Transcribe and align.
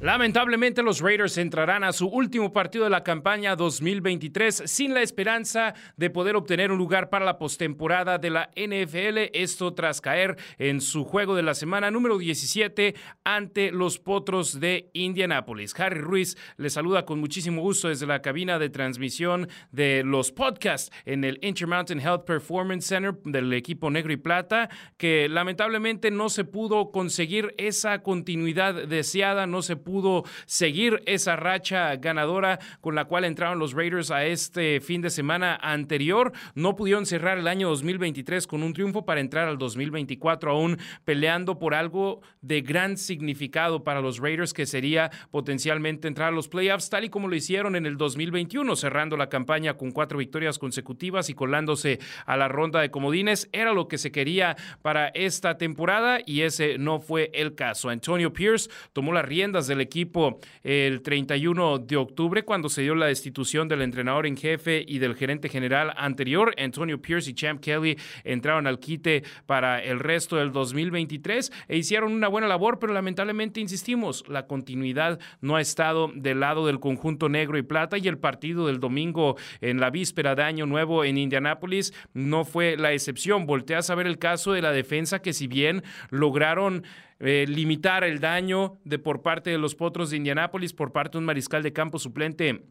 Lamentablemente 0.00 0.84
los 0.84 1.00
Raiders 1.00 1.38
entrarán 1.38 1.82
a 1.82 1.92
su 1.92 2.06
último 2.06 2.52
partido 2.52 2.84
de 2.84 2.90
la 2.90 3.02
campaña 3.02 3.56
2023 3.56 4.62
sin 4.64 4.94
la 4.94 5.02
esperanza 5.02 5.74
de 5.96 6.08
poder 6.08 6.36
obtener 6.36 6.70
un 6.70 6.78
lugar 6.78 7.10
para 7.10 7.24
la 7.24 7.36
postemporada 7.36 8.16
de 8.16 8.30
la 8.30 8.48
NFL, 8.54 9.30
esto 9.32 9.74
tras 9.74 10.00
caer 10.00 10.36
en 10.58 10.80
su 10.80 11.04
juego 11.04 11.34
de 11.34 11.42
la 11.42 11.54
semana 11.54 11.90
número 11.90 12.16
17 12.16 12.94
ante 13.24 13.72
los 13.72 13.98
Potros 13.98 14.60
de 14.60 14.88
Indianápolis. 14.92 15.74
Harry 15.80 15.98
Ruiz 15.98 16.36
les 16.58 16.74
saluda 16.74 17.04
con 17.04 17.18
muchísimo 17.18 17.60
gusto 17.60 17.88
desde 17.88 18.06
la 18.06 18.22
cabina 18.22 18.60
de 18.60 18.70
transmisión 18.70 19.48
de 19.72 20.04
los 20.04 20.30
podcasts 20.30 20.92
en 21.06 21.24
el 21.24 21.40
Intermountain 21.42 21.98
Health 21.98 22.24
Performance 22.24 22.86
Center 22.86 23.14
del 23.24 23.52
equipo 23.52 23.90
negro 23.90 24.12
y 24.12 24.16
plata, 24.16 24.68
que 24.96 25.28
lamentablemente 25.28 26.12
no 26.12 26.28
se 26.28 26.44
pudo 26.44 26.92
conseguir 26.92 27.52
esa 27.58 28.00
continuidad 28.04 28.86
deseada, 28.86 29.48
no 29.48 29.60
se 29.60 29.87
pudo 29.88 30.24
seguir 30.44 31.02
esa 31.06 31.34
racha 31.34 31.96
ganadora 31.96 32.58
con 32.82 32.94
la 32.94 33.06
cual 33.06 33.24
entraron 33.24 33.58
los 33.58 33.72
Raiders 33.72 34.10
a 34.10 34.26
este 34.26 34.82
fin 34.82 35.00
de 35.00 35.08
semana 35.08 35.58
anterior. 35.62 36.32
No 36.54 36.76
pudieron 36.76 37.06
cerrar 37.06 37.38
el 37.38 37.48
año 37.48 37.70
2023 37.70 38.46
con 38.46 38.62
un 38.62 38.74
triunfo 38.74 39.06
para 39.06 39.22
entrar 39.22 39.48
al 39.48 39.56
2024 39.56 40.50
aún 40.50 40.76
peleando 41.06 41.58
por 41.58 41.72
algo 41.72 42.20
de 42.42 42.60
gran 42.60 42.98
significado 42.98 43.82
para 43.82 44.02
los 44.02 44.18
Raiders 44.18 44.52
que 44.52 44.66
sería 44.66 45.10
potencialmente 45.30 46.06
entrar 46.06 46.28
a 46.28 46.32
los 46.32 46.48
playoffs 46.48 46.90
tal 46.90 47.04
y 47.04 47.08
como 47.08 47.26
lo 47.26 47.34
hicieron 47.34 47.74
en 47.74 47.86
el 47.86 47.96
2021 47.96 48.76
cerrando 48.76 49.16
la 49.16 49.30
campaña 49.30 49.78
con 49.78 49.90
cuatro 49.90 50.18
victorias 50.18 50.58
consecutivas 50.58 51.30
y 51.30 51.34
colándose 51.34 51.98
a 52.26 52.36
la 52.36 52.48
ronda 52.48 52.82
de 52.82 52.90
comodines. 52.90 53.48
Era 53.52 53.72
lo 53.72 53.88
que 53.88 53.96
se 53.96 54.12
quería 54.12 54.54
para 54.82 55.08
esta 55.08 55.56
temporada 55.56 56.18
y 56.26 56.42
ese 56.42 56.76
no 56.76 57.00
fue 57.00 57.30
el 57.32 57.54
caso. 57.54 57.88
Antonio 57.88 58.34
Pierce 58.34 58.68
tomó 58.92 59.14
las 59.14 59.24
riendas 59.24 59.66
del 59.66 59.77
equipo 59.80 60.38
el 60.62 61.02
31 61.02 61.78
de 61.78 61.96
octubre 61.96 62.44
cuando 62.44 62.68
se 62.68 62.82
dio 62.82 62.94
la 62.94 63.06
destitución 63.06 63.68
del 63.68 63.82
entrenador 63.82 64.26
en 64.26 64.36
jefe 64.36 64.84
y 64.86 64.98
del 64.98 65.14
gerente 65.14 65.48
general 65.48 65.92
anterior. 65.96 66.54
Antonio 66.58 67.00
Pierce 67.00 67.30
y 67.30 67.34
Champ 67.34 67.60
Kelly 67.60 67.98
entraron 68.24 68.66
al 68.66 68.78
quite 68.78 69.22
para 69.46 69.82
el 69.82 70.00
resto 70.00 70.36
del 70.36 70.52
2023 70.52 71.52
e 71.68 71.76
hicieron 71.76 72.12
una 72.12 72.28
buena 72.28 72.48
labor, 72.48 72.78
pero 72.78 72.92
lamentablemente, 72.92 73.60
insistimos, 73.60 74.24
la 74.28 74.46
continuidad 74.46 75.18
no 75.40 75.56
ha 75.56 75.60
estado 75.60 76.10
del 76.14 76.40
lado 76.40 76.66
del 76.66 76.80
conjunto 76.80 77.28
negro 77.28 77.58
y 77.58 77.62
plata 77.62 77.98
y 77.98 78.08
el 78.08 78.18
partido 78.18 78.66
del 78.66 78.80
domingo 78.80 79.36
en 79.60 79.80
la 79.80 79.90
víspera 79.90 80.34
de 80.34 80.42
Año 80.42 80.66
Nuevo 80.66 81.04
en 81.04 81.18
Indianápolis 81.18 81.92
no 82.14 82.44
fue 82.44 82.76
la 82.76 82.92
excepción. 82.92 83.46
Volteas 83.46 83.90
a 83.90 83.94
ver 83.94 84.06
el 84.06 84.18
caso 84.18 84.52
de 84.52 84.62
la 84.62 84.72
defensa 84.72 85.20
que 85.20 85.32
si 85.32 85.46
bien 85.46 85.82
lograron 86.10 86.84
eh, 87.20 87.46
limitar 87.48 88.04
el 88.04 88.20
daño 88.20 88.78
de 88.84 88.98
por 88.98 89.22
parte 89.22 89.50
de 89.50 89.58
los 89.58 89.74
Potros 89.74 90.10
de 90.10 90.16
Indianápolis, 90.16 90.72
por 90.72 90.92
parte 90.92 91.12
de 91.12 91.18
un 91.18 91.24
mariscal 91.24 91.62
de 91.62 91.72
campo 91.72 91.98
suplente 91.98 92.64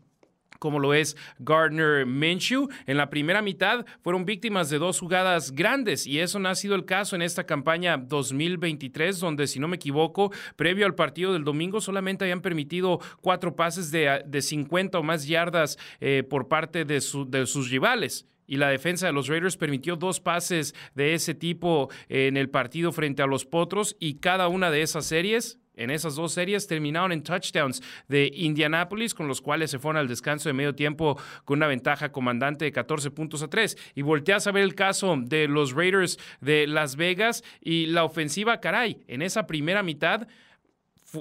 como 0.59 0.79
lo 0.79 0.93
es 0.93 1.15
Gardner 1.39 2.05
Minshew. 2.05 2.67
En 2.85 2.97
la 2.97 3.09
primera 3.09 3.41
mitad 3.41 3.85
fueron 4.01 4.25
víctimas 4.25 4.69
de 4.69 4.79
dos 4.79 4.99
jugadas 4.99 5.51
grandes 5.51 6.07
y 6.07 6.19
eso 6.19 6.39
no 6.39 6.49
ha 6.49 6.55
sido 6.55 6.75
el 6.75 6.86
caso 6.86 7.15
en 7.15 7.21
esta 7.21 7.45
campaña 7.45 7.97
2023, 7.97 9.19
donde 9.19 9.47
si 9.47 9.59
no 9.59 9.67
me 9.67 9.75
equivoco, 9.75 10.31
previo 10.55 10.86
al 10.86 10.95
partido 10.95 11.33
del 11.33 11.43
domingo 11.43 11.81
solamente 11.81 12.25
habían 12.25 12.41
permitido 12.41 12.99
cuatro 13.21 13.55
pases 13.55 13.91
de, 13.91 14.23
de 14.25 14.41
50 14.41 14.99
o 14.99 15.03
más 15.03 15.27
yardas 15.27 15.77
eh, 15.99 16.23
por 16.27 16.47
parte 16.47 16.86
de, 16.86 16.95
de 17.27 17.45
sus 17.45 17.69
rivales 17.69 18.25
y 18.47 18.58
la 18.58 18.69
defensa 18.69 19.05
de 19.05 19.13
los 19.13 19.27
Raiders 19.27 19.58
permitió 19.58 19.95
dos 19.95 20.19
pases 20.19 20.73
de 20.95 21.13
ese 21.13 21.35
tipo 21.35 21.89
en 22.09 22.37
el 22.37 22.49
partido 22.49 22.91
frente 22.91 23.21
a 23.21 23.27
los 23.27 23.45
Potros 23.45 23.95
y 23.99 24.15
cada 24.15 24.47
una 24.47 24.71
de 24.71 24.81
esas 24.81 25.05
series 25.05 25.59
en 25.77 25.91
esas 25.91 26.15
dos 26.15 26.33
series 26.33 26.67
terminaron 26.67 27.11
en 27.11 27.23
touchdowns 27.23 27.81
de 28.07 28.31
Indianapolis, 28.33 29.13
con 29.13 29.27
los 29.27 29.41
cuales 29.41 29.71
se 29.71 29.80
fueron 29.80 29.99
al 29.99 30.07
descanso 30.07 30.49
de 30.49 30.53
medio 30.53 30.75
tiempo 30.75 31.17
con 31.45 31.59
una 31.59 31.67
ventaja 31.67 32.11
comandante 32.11 32.65
de 32.65 32.71
14 32.71 33.11
puntos 33.11 33.43
a 33.43 33.47
3. 33.47 33.77
Y 33.93 34.02
volteas 34.02 34.47
a 34.47 34.52
ver 34.52 34.63
el 34.63 34.73
caso 34.75 35.15
de 35.19 35.47
los 35.47 35.73
Raiders 35.73 36.17
de 36.41 36.65
Las 36.65 36.95
Vegas 36.95 37.43
y 37.61 37.86
la 37.86 38.03
ofensiva, 38.03 38.59
caray, 38.59 39.03
en 39.07 39.21
esa 39.21 39.45
primera 39.45 39.83
mitad 39.83 40.27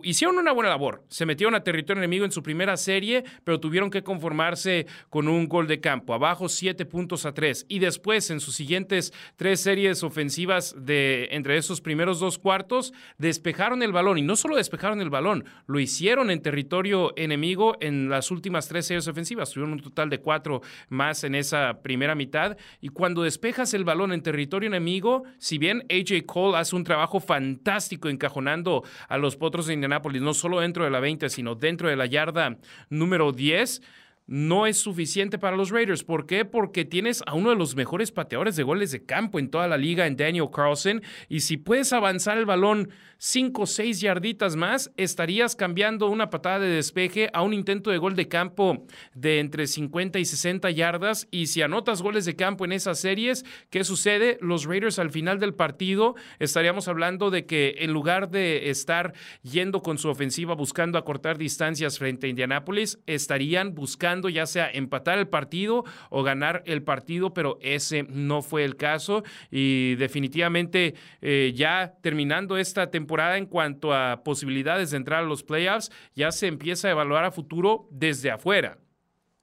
hicieron 0.03 0.39
una 0.39 0.53
buena 0.53 0.71
labor. 0.71 1.05
Se 1.09 1.27
metieron 1.27 1.55
a 1.55 1.63
territorio 1.63 2.01
enemigo 2.01 2.25
en 2.25 2.33
su 2.33 2.43
primera 2.43 2.77
serie, 2.77 3.25
pero 3.45 3.61
tuvieron 3.61 3.91
que 3.91 4.03
conformarse 4.03 4.87
con 5.11 5.29
un 5.29 5.49
gol 5.49 5.67
de 5.69 5.81
campo, 5.81 6.15
abajo 6.15 6.49
siete 6.49 6.85
puntos 6.85 7.25
a 7.25 7.33
tres. 7.33 7.65
Y 7.69 7.79
después, 7.79 8.31
en 8.31 8.41
sus 8.41 8.55
siguientes 8.55 9.13
tres 9.37 9.61
series 9.61 10.03
ofensivas 10.03 10.75
de 10.77 11.29
entre 11.31 11.57
esos 11.57 11.81
primeros 11.81 12.19
dos 12.19 12.39
cuartos, 12.39 12.93
despejaron 13.19 13.83
el 13.83 13.93
balón. 13.93 14.19
Y 14.19 14.23
no 14.23 14.37
solo 14.37 14.57
despejaron 14.57 15.01
el 15.01 15.11
balón, 15.11 15.45
lo 15.67 15.79
hicieron 15.79 16.31
en 16.31 16.43
territorio 16.43 17.13
enemigo 17.17 17.77
en 17.81 18.09
las 18.09 18.31
últimas 18.31 18.69
tres 18.69 18.87
series 18.87 19.07
ofensivas. 19.07 19.51
Tuvieron 19.51 19.73
un 19.73 19.81
total 19.81 20.11
de 20.11 20.21
cuatro 20.21 20.63
más 20.89 21.23
en 21.25 21.35
esa 21.35 21.81
primera 21.83 22.15
mitad. 22.15 22.57
Y 22.81 22.89
cuando 22.89 23.23
despejas 23.23 23.73
el 23.75 23.85
balón 23.85 24.13
en 24.13 24.23
territorio 24.23 24.67
enemigo, 24.67 25.23
si 25.39 25.59
bien 25.59 25.85
AJ 25.91 26.27
Cole 26.27 26.59
hace 26.59 26.75
un 26.75 26.85
trabajo 26.85 27.21
fantástico 27.21 28.09
encajonando 28.09 28.83
a 29.09 29.19
los 29.19 29.37
potros 29.37 29.67
de 29.67 29.76
Indianapolis, 29.77 30.23
no 30.23 30.35
solo 30.35 30.61
dentro 30.61 30.85
de 30.85 30.91
la 30.91 31.01
20, 31.01 31.29
sino 31.31 31.55
dentro 31.55 31.89
de 31.89 31.97
la 31.97 32.07
yarda 32.07 32.59
número 32.91 33.33
10, 33.33 33.83
no 34.27 34.67
es 34.67 34.77
suficiente 34.79 35.39
para 35.39 35.57
los 35.57 35.71
Raiders. 35.71 36.05
¿Por 36.05 36.27
qué? 36.27 36.45
Porque 36.45 36.85
tienes 36.85 37.23
a 37.27 37.35
uno 37.35 37.51
de 37.51 37.57
los 37.57 37.77
mejores 37.77 38.11
pateadores 38.11 38.57
de 38.57 38.63
goles 38.63 38.91
de 38.91 39.05
campo 39.05 39.39
en 39.39 39.51
toda 39.51 39.69
la 39.69 39.77
liga, 39.77 40.07
en 40.07 40.17
Daniel 40.17 40.49
Carlson, 40.53 41.03
y 41.29 41.41
si 41.41 41.57
puedes 41.57 41.93
avanzar 41.93 42.39
el 42.39 42.47
balón 42.47 42.91
5 43.19 43.63
o 43.63 43.67
6 43.67 44.01
yarditas 44.01 44.57
más, 44.57 44.91
estarías 44.97 45.57
cambiando 45.57 46.09
una 46.09 46.29
patada 46.29 46.59
de 46.59 46.69
despeje 46.69 47.31
a 47.33 47.43
un 47.43 47.55
intento 47.55 47.91
de 47.91 47.99
gol 47.99 48.15
de 48.15 48.29
campo 48.29 48.87
de 49.15 49.39
entre 49.39 49.67
50 49.67 50.19
y 50.19 50.25
60 50.25 50.71
yardas, 50.71 51.29
y 51.31 51.47
si 51.47 51.63
anotas 51.63 52.03
goles 52.03 52.25
de 52.25 52.37
campo 52.37 52.65
en 52.65 52.73
esas 52.73 53.01
series, 53.01 53.45
¿qué 53.71 53.85
sucede? 53.85 54.39
Los 54.41 54.65
Raiders 54.65 54.99
al 54.99 55.11
final 55.11 55.39
del 55.39 55.55
partido 55.55 56.17
estaríamos 56.39 56.89
hablando 56.89 57.31
de 57.31 57.47
que 57.47 57.77
en 57.79 57.93
lugar 57.93 58.31
de 58.31 58.71
estar 58.71 59.15
yendo 59.43 59.83
con 59.83 59.99
su 59.99 60.09
ofensiva 60.09 60.55
buscando 60.55 60.99
acortar 60.99 61.39
distancias 61.39 61.99
frente 61.99 62.27
a 62.27 62.31
Indianapolis, 62.31 62.99
estarían 63.07 63.75
buscando 63.75 64.16
ya 64.29 64.47
sea 64.47 64.71
empatar 64.71 65.19
el 65.19 65.29
partido 65.29 65.85
o 66.11 66.23
ganar 66.23 66.63
el 66.67 66.83
partido, 66.83 67.35
pero 67.35 67.59
ese 67.61 68.05
no 68.05 68.43
fue 68.43 68.65
el 68.65 68.77
caso 68.77 69.23
y 69.51 69.95
definitivamente 69.97 70.95
eh, 71.21 71.53
ya 71.55 71.95
terminando 72.03 72.59
esta 72.59 72.91
temporada 72.91 73.37
en 73.39 73.47
cuanto 73.47 73.95
a 73.95 74.23
posibilidades 74.25 74.91
de 74.91 74.97
entrar 74.97 75.25
a 75.25 75.27
los 75.27 75.43
playoffs, 75.43 75.91
ya 76.15 76.33
se 76.33 76.47
empieza 76.47 76.89
a 76.89 76.93
evaluar 76.93 77.25
a 77.25 77.31
futuro 77.31 77.89
desde 77.91 78.31
afuera 78.31 78.79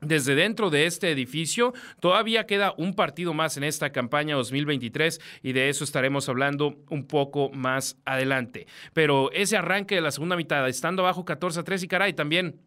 desde 0.06 0.36
dentro 0.36 0.70
de 0.70 0.86
este 0.86 1.12
edificio. 1.12 1.74
Todavía 2.00 2.46
queda 2.46 2.74
un 2.78 2.94
partido 2.94 3.34
más 3.34 3.58
en 3.58 3.64
esta 3.64 3.92
campaña 3.92 4.36
2023 4.36 5.20
y 5.42 5.54
de 5.54 5.70
eso 5.70 5.84
estaremos 5.84 6.30
hablando 6.30 6.76
un 6.90 7.08
poco 7.08 7.50
más 7.52 7.98
adelante. 8.06 8.68
Pero 8.94 9.32
ese 9.32 9.58
arranque 9.58 9.96
de 9.96 10.02
la 10.02 10.12
segunda 10.12 10.36
mitad, 10.36 10.68
estando 10.68 11.04
abajo 11.04 11.26
14 11.26 11.60
a 11.60 11.64
3 11.64 11.84
y 11.84 11.88
caray, 11.88 12.14
también 12.14 12.60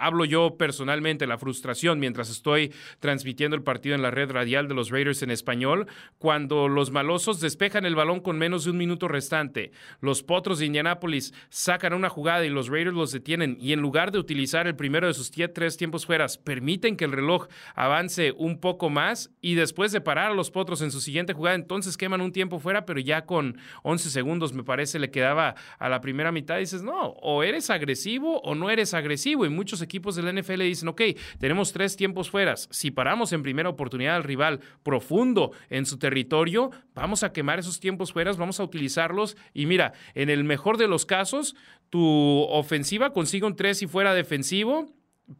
hablo 0.00 0.24
yo 0.24 0.56
personalmente, 0.56 1.26
la 1.26 1.38
frustración 1.38 2.00
mientras 2.00 2.30
estoy 2.30 2.72
transmitiendo 2.98 3.56
el 3.56 3.62
partido 3.62 3.94
en 3.94 4.02
la 4.02 4.10
red 4.10 4.30
radial 4.30 4.68
de 4.68 4.74
los 4.74 4.90
Raiders 4.90 5.22
en 5.22 5.30
español, 5.30 5.86
cuando 6.18 6.68
los 6.68 6.90
malosos 6.90 7.40
despejan 7.40 7.84
el 7.84 7.94
balón 7.94 8.20
con 8.20 8.38
menos 8.38 8.64
de 8.64 8.70
un 8.70 8.78
minuto 8.78 9.08
restante. 9.08 9.72
Los 10.00 10.22
potros 10.22 10.58
de 10.58 10.66
Indianápolis 10.66 11.32
sacan 11.48 11.92
una 11.92 12.08
jugada 12.08 12.44
y 12.44 12.50
los 12.50 12.68
Raiders 12.68 12.96
los 12.96 13.12
detienen 13.12 13.56
y 13.60 13.72
en 13.72 13.80
lugar 13.80 14.12
de 14.12 14.18
utilizar 14.18 14.66
el 14.66 14.76
primero 14.76 15.06
de 15.06 15.14
sus 15.14 15.30
tres 15.30 15.76
tiempos 15.76 16.06
fueras, 16.06 16.38
permiten 16.38 16.96
que 16.96 17.04
el 17.04 17.12
reloj 17.12 17.48
avance 17.74 18.32
un 18.36 18.60
poco 18.60 18.90
más 18.90 19.30
y 19.40 19.54
después 19.54 19.92
de 19.92 20.00
parar 20.00 20.32
a 20.32 20.34
los 20.34 20.50
potros 20.50 20.82
en 20.82 20.90
su 20.90 21.00
siguiente 21.00 21.32
jugada, 21.32 21.56
entonces 21.56 21.96
queman 21.96 22.20
un 22.20 22.32
tiempo 22.32 22.58
fuera, 22.58 22.86
pero 22.86 23.00
ya 23.00 23.26
con 23.26 23.58
11 23.82 24.10
segundos 24.10 24.52
me 24.52 24.64
parece 24.64 24.98
le 24.98 25.10
quedaba 25.10 25.54
a 25.78 25.88
la 25.88 26.00
primera 26.00 26.32
mitad. 26.32 26.58
Dices, 26.58 26.82
no, 26.82 27.10
o 27.20 27.42
eres 27.42 27.70
agresivo 27.70 28.40
o 28.42 28.54
no 28.54 28.70
eres 28.70 28.94
agresivo 28.94 29.46
y 29.46 29.48
muchos 29.48 29.82
de 30.16 30.22
la 30.22 30.32
NFL 30.32 30.60
dicen, 30.60 30.88
ok, 30.88 31.02
tenemos 31.38 31.72
tres 31.72 31.96
tiempos 31.96 32.30
fuera. 32.30 32.56
Si 32.56 32.90
paramos 32.90 33.32
en 33.32 33.42
primera 33.42 33.68
oportunidad 33.68 34.16
al 34.16 34.24
rival 34.24 34.60
profundo 34.82 35.52
en 35.68 35.86
su 35.86 35.98
territorio, 35.98 36.70
vamos 36.94 37.22
a 37.22 37.32
quemar 37.32 37.58
esos 37.58 37.80
tiempos 37.80 38.12
fuera, 38.12 38.32
vamos 38.32 38.60
a 38.60 38.64
utilizarlos. 38.64 39.36
Y 39.52 39.66
mira, 39.66 39.92
en 40.14 40.30
el 40.30 40.44
mejor 40.44 40.76
de 40.76 40.88
los 40.88 41.06
casos, 41.06 41.56
tu 41.90 42.46
ofensiva 42.50 43.12
consigue 43.12 43.46
un 43.46 43.56
tres 43.56 43.82
y 43.82 43.86
fuera 43.86 44.14
defensivo 44.14 44.88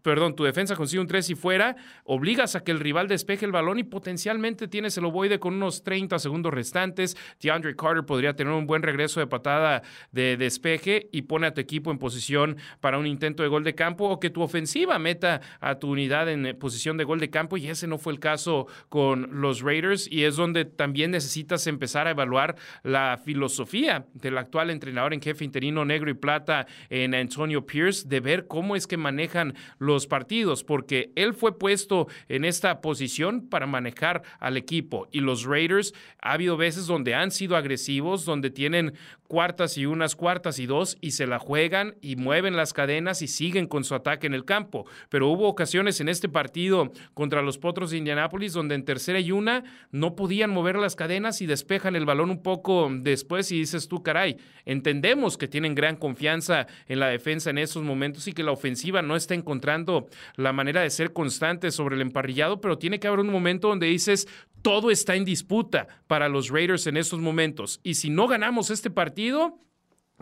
perdón, 0.03 0.37
tu 0.37 0.45
defensa 0.45 0.77
consigue 0.77 1.01
un 1.01 1.07
3 1.07 1.31
y 1.31 1.35
fuera, 1.35 1.77
obligas 2.05 2.55
a 2.55 2.63
que 2.63 2.71
el 2.71 2.81
rival 2.81 3.09
despeje 3.09 3.45
el 3.45 3.53
balón 3.53 3.79
y 3.79 3.85
potencialmente 3.85 4.69
tienes 4.69 4.97
el 4.99 5.05
ovoide 5.05 5.39
con 5.39 5.55
unos 5.55 5.83
30 5.83 6.19
segundos 6.19 6.55
restantes. 6.55 7.17
DeAndre 7.41 7.75
Carter 7.77 8.05
podría 8.05 8.35
tener 8.35 8.53
un 8.53 8.67
buen 8.67 8.83
regreso 8.83 9.21
de 9.21 9.27
patada 9.27 9.83
de 10.13 10.37
despeje 10.37 11.09
y 11.13 11.23
pone 11.23 11.47
a 11.47 11.55
tu 11.55 11.61
equipo 11.61 11.91
en 11.91 11.99
posición 11.99 12.57
para 12.81 12.99
un 12.99 13.07
intento 13.07 13.43
de 13.43 13.49
gol 13.49 13.65
de 13.65 13.75
campo 13.75 14.09
o 14.09 14.21
que 14.21 14.31
tu 14.31 14.43
ofensiva 14.43 14.99
meta 14.99 15.41
a 15.61 15.79
tu 15.79 15.91
unidad 15.91 16.29
en 16.29 16.57
posición 16.59 16.97
de 16.97 17.05
gol 17.05 17.21
de 17.21 17.31
campo 17.31 17.57
y 17.57 17.69
ese 17.69 17.87
no 17.87 17.99
fue 17.99 18.13
el 18.13 18.21
caso 18.21 18.67
con 18.89 19.41
los 19.41 19.63
Raiders 19.63 20.09
y 20.11 20.25
es 20.25 20.37
donde 20.37 20.65
también 20.65 21.11
necesitas 21.11 21.67
empezar 21.67 22.07
a 22.07 22.11
evaluar 22.11 22.57
la 22.83 23.21
filosofía 23.23 24.07
del 24.15 24.39
actual 24.39 24.71
entrenador 24.71 25.15
en 25.15 25.21
jefe 25.21 25.45
interino 25.45 25.85
negro 25.85 26.11
y 26.11 26.15
plata 26.15 26.67
en 26.89 27.15
Antonio 27.15 27.67
Pierce 27.67 28.07
de 28.09 28.21
ver 28.21 28.47
cómo 28.47 28.77
es 28.77 28.87
que 28.87 28.97
manejan 28.97 29.55
los 29.81 30.07
partidos, 30.07 30.63
porque 30.63 31.11
él 31.17 31.35
fue 31.35 31.59
puesto 31.59 32.07
en 32.29 32.45
esta 32.45 32.83
posición 32.83 33.49
para 33.49 33.67
manejar 33.67 34.23
al 34.39 34.59
equipo. 34.59 35.09
Y 35.11 35.21
los 35.21 35.45
Raiders 35.45 35.95
ha 36.21 36.35
habido 36.35 36.59
veces 36.59 36.87
donde 36.87 37.15
han 37.15 37.31
sido 37.31 37.57
agresivos, 37.57 38.27
donde 38.27 38.51
tienen 38.51 38.93
cuartas 39.27 39.79
y 39.79 39.87
unas 39.87 40.17
cuartas 40.17 40.59
y 40.59 40.67
dos 40.67 40.99
y 41.01 41.13
se 41.13 41.27
la 41.27 41.39
juegan 41.39 41.95
y 42.03 42.17
mueven 42.17 42.57
las 42.57 42.73
cadenas 42.73 43.23
y 43.23 43.29
siguen 43.29 43.69
con 43.69 43.85
su 43.85 43.95
ataque 43.95 44.27
en 44.27 44.35
el 44.35 44.45
campo. 44.45 44.87
Pero 45.09 45.29
hubo 45.29 45.49
ocasiones 45.49 46.01
en 46.01 46.09
este 46.09 46.29
partido 46.29 46.93
contra 47.15 47.41
los 47.41 47.57
Potros 47.57 47.91
de 47.91 47.99
Indianápolis 47.99 48.53
donde 48.53 48.75
en 48.75 48.85
tercera 48.85 49.19
y 49.19 49.33
una 49.33 49.65
no 49.93 50.15
podían 50.15 50.51
mover 50.51 50.77
las 50.77 50.95
cadenas 50.95 51.41
y 51.41 51.47
despejan 51.47 51.97
el 51.97 52.05
balón 52.05 52.31
un 52.31 52.43
poco 52.43 52.91
después 52.93 53.51
y 53.51 53.61
dices 53.61 53.89
tú, 53.89 54.03
caray, 54.03 54.37
entendemos 54.67 55.39
que 55.39 55.49
tienen 55.49 55.75
gran 55.75 55.97
confianza 55.97 56.67
en 56.87 57.01
la 57.01 57.09
defensa 57.09 57.49
en 57.49 57.59
esos 57.59 57.83
momentos 57.83 58.27
y 58.29 58.33
que 58.33 58.43
la 58.43 58.53
ofensiva 58.53 59.01
no 59.01 59.17
está 59.17 59.35
encontrando 59.35 59.70
la 60.37 60.53
manera 60.53 60.83
de 60.83 60.91
ser 60.91 61.13
constante 61.13 61.71
sobre 61.71 61.97
el 61.97 62.03
emparrillado, 62.03 62.61
pero 62.61 62.79
tiene 62.79 63.01
que 63.01 63.09
haber 63.09 63.21
un 63.21 63.31
momento 63.31 63.69
donde 63.69 63.87
dices, 63.87 64.29
todo 64.63 64.91
está 64.91 65.17
en 65.17 65.25
disputa 65.25 65.89
para 66.07 66.29
los 66.29 66.51
Raiders 66.51 66.87
en 66.87 66.97
estos 66.97 67.21
momentos. 67.21 67.81
Y 67.83 67.95
si 67.95 68.11
no 68.11 68.27
ganamos 68.27 68.71
este 68.71 68.91
partido, 68.91 69.59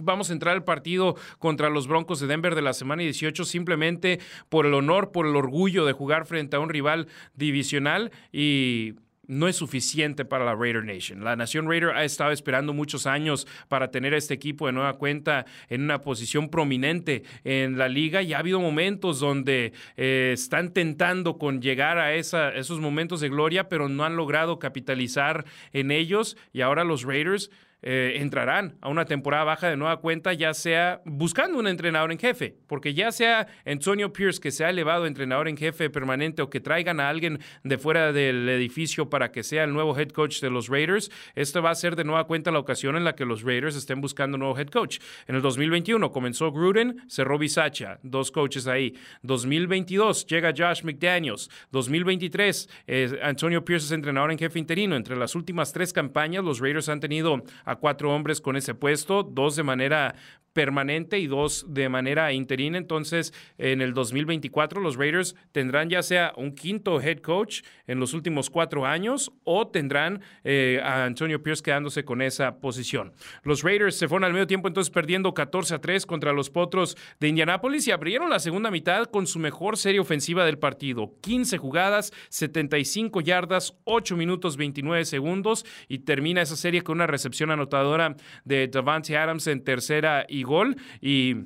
Vamos 0.00 0.30
a 0.30 0.32
entrar 0.32 0.54
al 0.54 0.62
partido 0.62 1.16
contra 1.40 1.70
los 1.70 1.88
Broncos 1.88 2.20
de 2.20 2.28
Denver 2.28 2.54
de 2.54 2.62
la 2.62 2.72
semana 2.72 3.02
18 3.02 3.44
simplemente 3.44 4.20
por 4.48 4.64
el 4.64 4.74
honor, 4.74 5.10
por 5.10 5.26
el 5.26 5.34
orgullo 5.34 5.84
de 5.84 5.92
jugar 5.92 6.24
frente 6.24 6.54
a 6.54 6.60
un 6.60 6.68
rival 6.68 7.08
divisional 7.34 8.12
y 8.30 8.94
no 9.28 9.46
es 9.46 9.56
suficiente 9.56 10.24
para 10.24 10.44
la 10.44 10.54
Raider 10.54 10.84
Nation. 10.84 11.22
La 11.22 11.36
Nación 11.36 11.68
Raider 11.68 11.90
ha 11.90 12.04
estado 12.04 12.32
esperando 12.32 12.72
muchos 12.72 13.06
años 13.06 13.46
para 13.68 13.90
tener 13.90 14.14
a 14.14 14.16
este 14.16 14.34
equipo 14.34 14.66
de 14.66 14.72
nueva 14.72 14.94
cuenta 14.94 15.46
en 15.68 15.82
una 15.82 16.00
posición 16.00 16.48
prominente 16.48 17.22
en 17.44 17.78
la 17.78 17.88
liga 17.88 18.22
y 18.22 18.32
ha 18.32 18.38
habido 18.38 18.60
momentos 18.60 19.20
donde 19.20 19.72
eh, 19.96 20.30
están 20.32 20.72
tentando 20.72 21.38
con 21.38 21.60
llegar 21.60 21.98
a 21.98 22.14
esos 22.14 22.80
momentos 22.80 23.20
de 23.20 23.28
gloria, 23.28 23.68
pero 23.68 23.88
no 23.88 24.04
han 24.04 24.16
logrado 24.16 24.58
capitalizar 24.58 25.44
en 25.72 25.90
ellos 25.90 26.36
y 26.52 26.62
ahora 26.62 26.82
los 26.84 27.04
Raiders 27.04 27.50
eh, 27.82 28.14
entrarán 28.16 28.76
a 28.80 28.88
una 28.88 29.04
temporada 29.04 29.44
baja 29.44 29.68
de 29.68 29.76
nueva 29.76 30.00
cuenta, 30.00 30.32
ya 30.32 30.52
sea 30.54 31.00
buscando 31.04 31.58
un 31.58 31.68
entrenador 31.68 32.10
en 32.10 32.18
jefe, 32.18 32.56
porque 32.66 32.94
ya 32.94 33.12
sea 33.12 33.46
Antonio 33.64 34.12
Pierce 34.12 34.40
que 34.40 34.50
sea 34.50 34.70
elevado 34.70 35.06
entrenador 35.06 35.48
en 35.48 35.56
jefe 35.56 35.88
permanente 35.90 36.42
o 36.42 36.50
que 36.50 36.60
traigan 36.60 37.00
a 37.00 37.08
alguien 37.08 37.38
de 37.62 37.78
fuera 37.78 38.12
del 38.12 38.48
edificio 38.48 39.08
para 39.10 39.30
que 39.30 39.42
sea 39.42 39.64
el 39.64 39.72
nuevo 39.72 39.96
head 39.96 40.08
coach 40.10 40.40
de 40.40 40.50
los 40.50 40.68
Raiders, 40.68 41.10
esto 41.34 41.62
va 41.62 41.70
a 41.70 41.74
ser 41.74 41.96
de 41.96 42.04
nueva 42.04 42.24
cuenta 42.24 42.50
la 42.50 42.58
ocasión 42.58 42.96
en 42.96 43.04
la 43.04 43.14
que 43.14 43.24
los 43.24 43.42
Raiders 43.42 43.76
estén 43.76 44.00
buscando 44.00 44.36
un 44.36 44.40
nuevo 44.40 44.58
head 44.58 44.68
coach. 44.68 44.98
En 45.26 45.36
el 45.36 45.42
2021 45.42 46.10
comenzó 46.10 46.50
Gruden, 46.52 47.02
cerró 47.08 47.38
Bisacha, 47.38 47.98
dos 48.02 48.30
coaches 48.30 48.66
ahí. 48.66 48.94
2022 49.22 50.26
llega 50.26 50.52
Josh 50.56 50.82
McDaniels. 50.82 51.50
2023 51.70 52.68
eh, 52.86 53.20
Antonio 53.22 53.64
Pierce 53.64 53.86
es 53.86 53.92
entrenador 53.92 54.32
en 54.32 54.38
jefe 54.38 54.58
interino. 54.58 54.96
Entre 54.96 55.16
las 55.16 55.34
últimas 55.34 55.72
tres 55.72 55.92
campañas, 55.92 56.44
los 56.44 56.60
Raiders 56.60 56.88
han 56.88 57.00
tenido 57.00 57.42
a 57.68 57.76
cuatro 57.76 58.14
hombres 58.14 58.40
con 58.40 58.56
ese 58.56 58.74
puesto, 58.74 59.22
dos 59.22 59.56
de 59.56 59.62
manera 59.62 60.14
permanente 60.58 61.20
y 61.20 61.28
dos 61.28 61.66
de 61.68 61.88
manera 61.88 62.32
interina. 62.32 62.78
Entonces, 62.78 63.32
en 63.58 63.80
el 63.80 63.94
2024 63.94 64.80
los 64.80 64.96
Raiders 64.96 65.36
tendrán 65.52 65.88
ya 65.88 66.02
sea 66.02 66.32
un 66.36 66.52
quinto 66.52 67.00
head 67.00 67.18
coach 67.18 67.62
en 67.86 68.00
los 68.00 68.12
últimos 68.12 68.50
cuatro 68.50 68.84
años 68.84 69.30
o 69.44 69.68
tendrán 69.68 70.20
eh, 70.42 70.80
a 70.82 71.04
Antonio 71.04 71.42
Pierce 71.44 71.62
quedándose 71.62 72.04
con 72.04 72.22
esa 72.22 72.58
posición. 72.58 73.12
Los 73.44 73.62
Raiders 73.62 73.96
se 73.96 74.08
fueron 74.08 74.24
al 74.24 74.32
medio 74.32 74.48
tiempo 74.48 74.66
entonces 74.66 74.90
perdiendo 74.90 75.32
14 75.32 75.76
a 75.76 75.80
3 75.80 76.04
contra 76.06 76.32
los 76.32 76.50
Potros 76.50 76.96
de 77.20 77.28
Indianápolis 77.28 77.86
y 77.86 77.92
abrieron 77.92 78.28
la 78.28 78.40
segunda 78.40 78.72
mitad 78.72 79.04
con 79.04 79.28
su 79.28 79.38
mejor 79.38 79.76
serie 79.76 80.00
ofensiva 80.00 80.44
del 80.44 80.58
partido. 80.58 81.14
15 81.20 81.56
jugadas, 81.58 82.12
75 82.30 83.20
yardas, 83.20 83.76
8 83.84 84.16
minutos 84.16 84.56
29 84.56 85.04
segundos 85.04 85.64
y 85.86 86.00
termina 86.00 86.42
esa 86.42 86.56
serie 86.56 86.82
con 86.82 86.96
una 86.96 87.06
recepción 87.06 87.52
anotadora 87.58 88.16
de 88.44 88.68
Davante 88.68 89.16
Adams 89.16 89.46
en 89.46 89.62
tercera 89.62 90.24
y 90.28 90.42
gol. 90.42 90.76
Y 91.00 91.36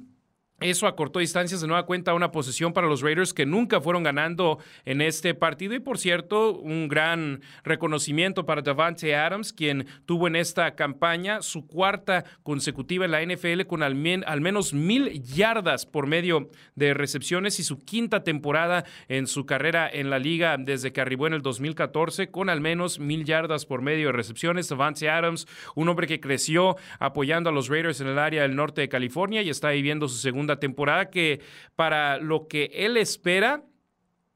eso 0.62 0.86
acortó 0.86 1.18
distancias 1.18 1.60
de 1.60 1.66
nueva 1.66 1.86
cuenta 1.86 2.12
a 2.12 2.14
una 2.14 2.32
posición 2.32 2.72
para 2.72 2.86
los 2.86 3.02
Raiders 3.02 3.34
que 3.34 3.46
nunca 3.46 3.80
fueron 3.80 4.02
ganando 4.02 4.58
en 4.84 5.00
este 5.00 5.34
partido. 5.34 5.74
Y 5.74 5.80
por 5.80 5.98
cierto, 5.98 6.58
un 6.58 6.88
gran 6.88 7.40
reconocimiento 7.64 8.46
para 8.46 8.62
Davante 8.62 9.14
Adams, 9.14 9.52
quien 9.52 9.86
tuvo 10.06 10.26
en 10.26 10.36
esta 10.36 10.74
campaña 10.74 11.42
su 11.42 11.66
cuarta 11.66 12.24
consecutiva 12.42 13.04
en 13.04 13.10
la 13.10 13.22
NFL 13.22 13.62
con 13.66 13.82
al, 13.82 13.94
menos 13.94 14.72
mil 14.72 15.22
yardas 15.22 15.86
por 15.86 16.06
medio 16.06 16.50
de 16.74 16.94
recepciones 16.94 17.58
y 17.60 17.64
su 17.64 17.84
quinta 17.84 18.24
temporada 18.24 18.84
en 19.08 19.26
su 19.26 19.46
carrera 19.46 19.88
en 19.92 20.10
la 20.10 20.18
liga 20.18 20.56
desde 20.58 20.92
que 20.92 21.00
arribó 21.00 21.26
en 21.26 21.34
el 21.34 21.42
2014 21.42 22.30
con 22.30 22.48
al 22.48 22.60
menos 22.60 22.98
mil 22.98 23.24
yardas 23.24 23.66
por 23.66 23.82
medio 23.82 24.08
de 24.08 24.12
recepciones. 24.12 24.68
Davante 24.68 25.08
Adams, 25.08 25.46
un 25.74 25.88
hombre 25.88 26.06
que 26.06 26.20
creció 26.20 26.76
apoyando 26.98 27.50
a 27.50 27.52
los 27.52 27.68
Raiders 27.68 28.00
en 28.00 28.08
el 28.08 28.18
área 28.18 28.42
del 28.42 28.56
norte 28.56 28.80
de 28.80 28.88
California 28.88 29.42
y 29.42 29.50
está 29.50 29.70
viviendo 29.70 30.08
su 30.08 30.16
segunda 30.16 30.51
temporada 30.58 31.10
que 31.10 31.40
para 31.76 32.18
lo 32.18 32.48
que 32.48 32.70
él 32.74 32.96
espera 32.96 33.62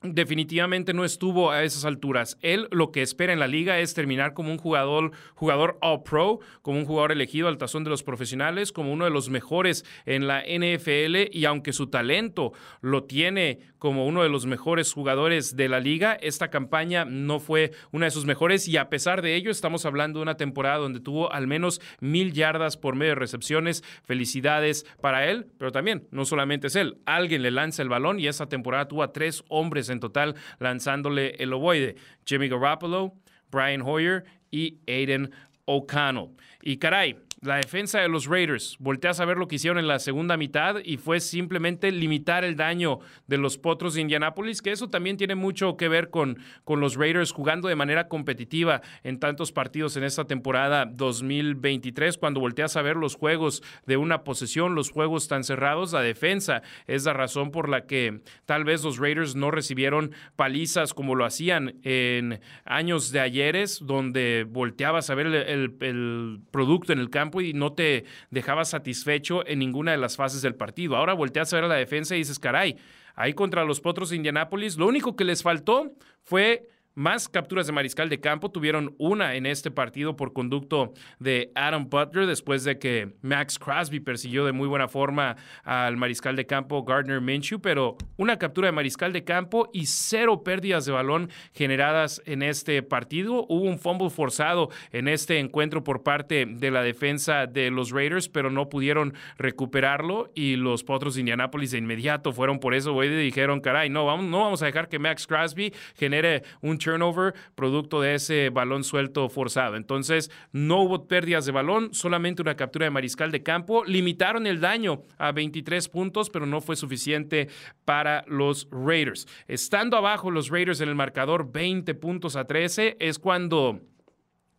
definitivamente 0.03 0.93
no 0.93 1.05
estuvo 1.05 1.51
a 1.51 1.65
esas 1.65 1.85
alturas. 1.85 2.39
Él 2.43 2.69
lo 2.71 2.93
que 2.93 3.03
espera 3.03 3.33
en 3.33 3.39
la 3.39 3.49
liga 3.49 3.79
es 3.79 3.95
terminar 3.95 4.35
como 4.35 4.51
un 4.51 4.59
jugador, 4.59 5.13
jugador 5.35 5.79
All 5.81 6.03
Pro, 6.03 6.41
como 6.63 6.79
un 6.79 6.85
jugador 6.85 7.13
elegido 7.13 7.49
al 7.49 7.59
tazón 7.59 7.85
de 7.85 7.91
los 7.91 8.03
profesionales, 8.03 8.73
como 8.73 8.93
uno 8.93 9.05
de 9.05 9.11
los 9.11 9.31
mejores 9.31 9.85
en 10.05 10.27
la 10.27 10.43
NFL 10.43 11.31
y 11.33 11.45
aunque 11.47 11.73
su 11.73 11.89
talento 11.89 12.53
lo 12.81 13.05
tiene 13.05 13.61
como 13.79 14.07
uno 14.07 14.23
de 14.23 14.29
los 14.29 14.47
mejores 14.47 14.93
jugadores 14.93 15.57
de 15.57 15.69
la 15.69 15.81
liga, 15.81 16.15
esta 16.15 16.49
campaña 16.49 17.05
no 17.05 17.41
fue 17.41 17.73
una 17.93 18.07
de 18.07 18.11
sus 18.11 18.25
mejores 18.25 18.69
y 18.69 18.77
a 18.77 18.89
pesar 18.89 19.23
de 19.23 19.35
ello 19.35 19.51
estamos 19.51 19.87
hablando 19.87 20.19
de 20.19 20.25
una 20.25 20.37
temporada 20.37 20.79
donde 20.79 21.01
tuvo 21.01 21.33
al 21.33 21.47
menos 21.47 21.81
mil 22.01 22.33
yardas 22.33 22.77
por 22.77 22.97
medio 22.97 23.11
de 23.11 23.17
recepciones. 23.17 23.85
Felicidades 24.03 24.87
para 25.01 25.27
él, 25.27 25.47
pero 25.59 25.73
también 25.73 26.07
no 26.11 26.25
solamente 26.25 26.67
es 26.67 26.77
él, 26.77 26.99
alguien 27.07 27.43
le 27.43 27.51
lanza 27.51 27.83
el 27.83 27.89
balón 27.89 28.19
y 28.19 28.27
esta 28.27 28.49
temporada 28.49 28.89
tuvo 28.89 29.03
a 29.03 29.13
tres 29.13 29.45
hombres 29.49 29.86
en 29.89 30.01
total 30.01 30.35
lanzándole 30.59 31.35
el 31.39 31.53
ovoide. 31.53 31.97
Jimmy 32.25 32.49
Garoppolo, 32.49 33.15
Brian 33.51 33.83
Hoyer 33.83 34.25
y 34.51 34.79
Aiden 34.87 35.31
O'Connell. 35.67 36.31
Y 36.63 36.79
caray, 36.79 37.17
la 37.47 37.57
defensa 37.57 38.01
de 38.01 38.09
los 38.09 38.27
Raiders. 38.27 38.77
Volteas 38.79 39.21
a 39.21 39.25
ver 39.25 39.37
lo 39.37 39.49
que 39.49 39.57
hicieron 39.57 39.79
en 39.79 39.89
la 39.89 39.99
segunda 39.99 40.37
mitad 40.37 40.77
y 40.85 40.97
fue 40.97 41.21
simplemente 41.21 41.91
limitar 41.93 42.45
el 42.45 42.57
daño 42.57 42.99
de 43.27 43.39
los 43.39 43.57
Potros 43.57 43.95
de 43.95 44.01
Indianápolis, 44.01 44.63
que 44.63 44.73
eso 44.73 44.89
también 44.89 45.17
tiene 45.17 45.35
mucho 45.35 45.77
que 45.77 45.89
ver 45.89 46.11
con, 46.11 46.39
con 46.65 46.81
los 46.81 46.97
Raiders 46.97 47.33
jugando 47.33 47.69
de 47.69 47.77
manera 47.77 48.09
competitiva 48.09 48.83
en 49.05 49.19
tantos 49.19 49.53
partidos 49.53 49.97
en 49.97 50.05
esta 50.05 50.25
temporada 50.25 50.87
2023. 50.87 52.19
Cuando 52.19 52.41
volteas 52.41 52.77
a 52.77 52.83
ver 52.83 52.97
los 52.97 53.15
juegos 53.15 53.63
de 53.87 53.97
una 53.97 54.25
posesión, 54.25 54.75
los 54.75 54.91
juegos 54.91 55.29
tan 55.29 55.45
cerrados, 55.45 55.93
la 55.93 56.03
defensa 56.03 56.63
es 56.87 57.05
la 57.05 57.13
razón 57.13 57.51
por 57.51 57.69
la 57.69 57.87
que 57.87 58.21
tal 58.45 58.65
vez 58.65 58.83
los 58.83 58.99
Raiders 58.99 59.37
no 59.37 59.51
recibieron 59.51 60.13
palizas 60.35 60.95
como 60.95 61.15
lo 61.15 61.25
hacían 61.25 61.77
en 61.83 62.41
años 62.65 63.13
de 63.13 63.21
ayeres, 63.21 63.81
donde 63.83 64.47
volteabas 64.49 65.11
a 65.11 65.15
ver 65.15 65.27
el, 65.27 65.77
el 65.81 66.41
producto 66.51 66.93
en 66.93 66.99
el 66.99 67.11
campo 67.11 67.36
y 67.41 67.53
no 67.53 67.73
te 67.73 68.05
dejaba 68.31 68.65
satisfecho 68.65 69.47
en 69.47 69.59
ninguna 69.59 69.93
de 69.93 69.99
las 69.99 70.17
fases 70.17 70.43
del 70.43 70.55
partido. 70.55 70.97
Ahora 70.97 71.15
volteas 71.15 71.53
a 71.53 71.57
ver 71.57 71.65
a 71.65 71.69
la 71.69 71.75
defensa 71.77 72.15
y 72.15 72.19
dices, 72.19 72.39
caray, 72.39 72.77
ahí 73.15 73.35
contra 73.35 73.65
los 73.65 73.81
Potros 73.81 74.11
de 74.11 74.17
Indianápolis, 74.17 74.77
lo 74.77 74.87
único 74.87 75.17
que 75.17 75.25
les 75.25 75.43
faltó 75.43 75.93
fue 76.23 76.69
más 76.97 77.29
capturas 77.29 77.67
de 77.67 77.73
mariscal 77.73 78.09
de 78.09 78.19
campo. 78.19 78.51
Tuvieron 78.51 78.97
una 78.99 79.37
en 79.37 79.47
este 79.47 79.71
partido 79.71 80.17
por 80.17 80.33
conducto 80.33 80.95
de 81.21 81.53
Adam 81.55 81.89
Butler 81.89 82.27
después 82.27 82.65
de 82.65 82.79
que 82.79 83.15
Max 83.23 83.59
Crosby 83.59 84.01
persiguió 84.01 84.45
de 84.45 84.53
muy 84.53 84.67
buena 84.67 84.89
forma 84.89 85.37
al 85.63 85.97
mariscal 85.97 86.35
de 86.35 86.47
campo 86.47 86.83
Gardner 86.83 87.21
Minshew, 87.21 87.61
pero 87.61 87.97
una 88.17 88.39
captura 88.39 88.67
de 88.67 88.73
mariscal 88.73 89.13
de 89.13 89.25
campo 89.25 89.69
y 89.73 89.87
cero 89.87 90.43
pérdidas 90.43 90.87
de 90.87 90.93
balón 90.93 91.31
generadas 91.53 92.23
en 92.25 92.43
este 92.43 92.83
partido. 92.83 93.47
Hubo 93.49 93.65
un 93.65 93.79
fumble 93.79 94.11
forzado 94.11 94.71
en 94.91 95.07
este 95.07 95.39
encuentro 95.39 95.85
por 95.85 96.03
parte 96.03 96.47
de 96.47 96.71
la 96.71 96.83
defensa 96.83 97.47
de 97.47 97.71
los 97.71 97.91
Raiders, 97.91 98.31
pero 98.31 98.51
no 98.51 98.71
pudieron 98.71 99.13
recuperarlo 99.37 100.31
y 100.35 100.57
los 100.57 100.83
Potros 100.83 101.15
de 101.15 101.21
Indianápolis 101.21 101.73
de 101.73 101.79
inmediato 101.79 102.33
fueron 102.33 102.59
por 102.59 102.75
eso, 102.75 102.99
dijeron, 102.99 103.61
caray, 103.61 103.91
no 103.91 104.07
vamos, 104.07 104.25
no 104.25 104.41
vamos 104.41 104.63
a 104.63 104.67
dejar 104.67 104.89
que 104.89 104.99
Max 104.99 105.27
Crosby 105.27 105.75
genere 105.95 106.43
un 106.63 106.79
turnover 106.87 107.35
producto 107.55 108.01
de 108.01 108.15
ese 108.15 108.51
balón 108.51 108.85
suelto 108.85 109.29
forzado. 109.29 109.77
Entonces, 109.77 110.31
no 110.53 110.83
hubo 110.83 111.09
pérdidas 111.09 111.47
de 111.47 111.53
balón, 111.53 111.93
solamente 111.93 112.43
una 112.43 112.57
captura 112.57 112.85
de 112.85 112.91
mariscal 112.91 113.33
de 113.33 113.43
campo. 113.43 113.85
Limitaron 113.85 114.47
el 114.47 114.61
daño 114.61 115.03
a 115.19 115.33
23 115.33 115.89
puntos, 115.89 116.31
pero 116.31 116.47
no 116.47 116.61
fue 116.61 116.77
suficiente 116.77 117.49
para 117.85 118.25
los 118.29 118.69
Raiders. 118.71 119.27
Estando 119.49 119.97
abajo 119.97 120.31
los 120.31 120.49
Raiders 120.49 120.81
en 120.81 120.89
el 120.89 120.95
marcador 120.95 121.51
20 121.51 121.95
puntos 121.95 122.37
a 122.37 122.45
13, 122.45 122.97
es 123.01 123.19
cuando 123.19 123.81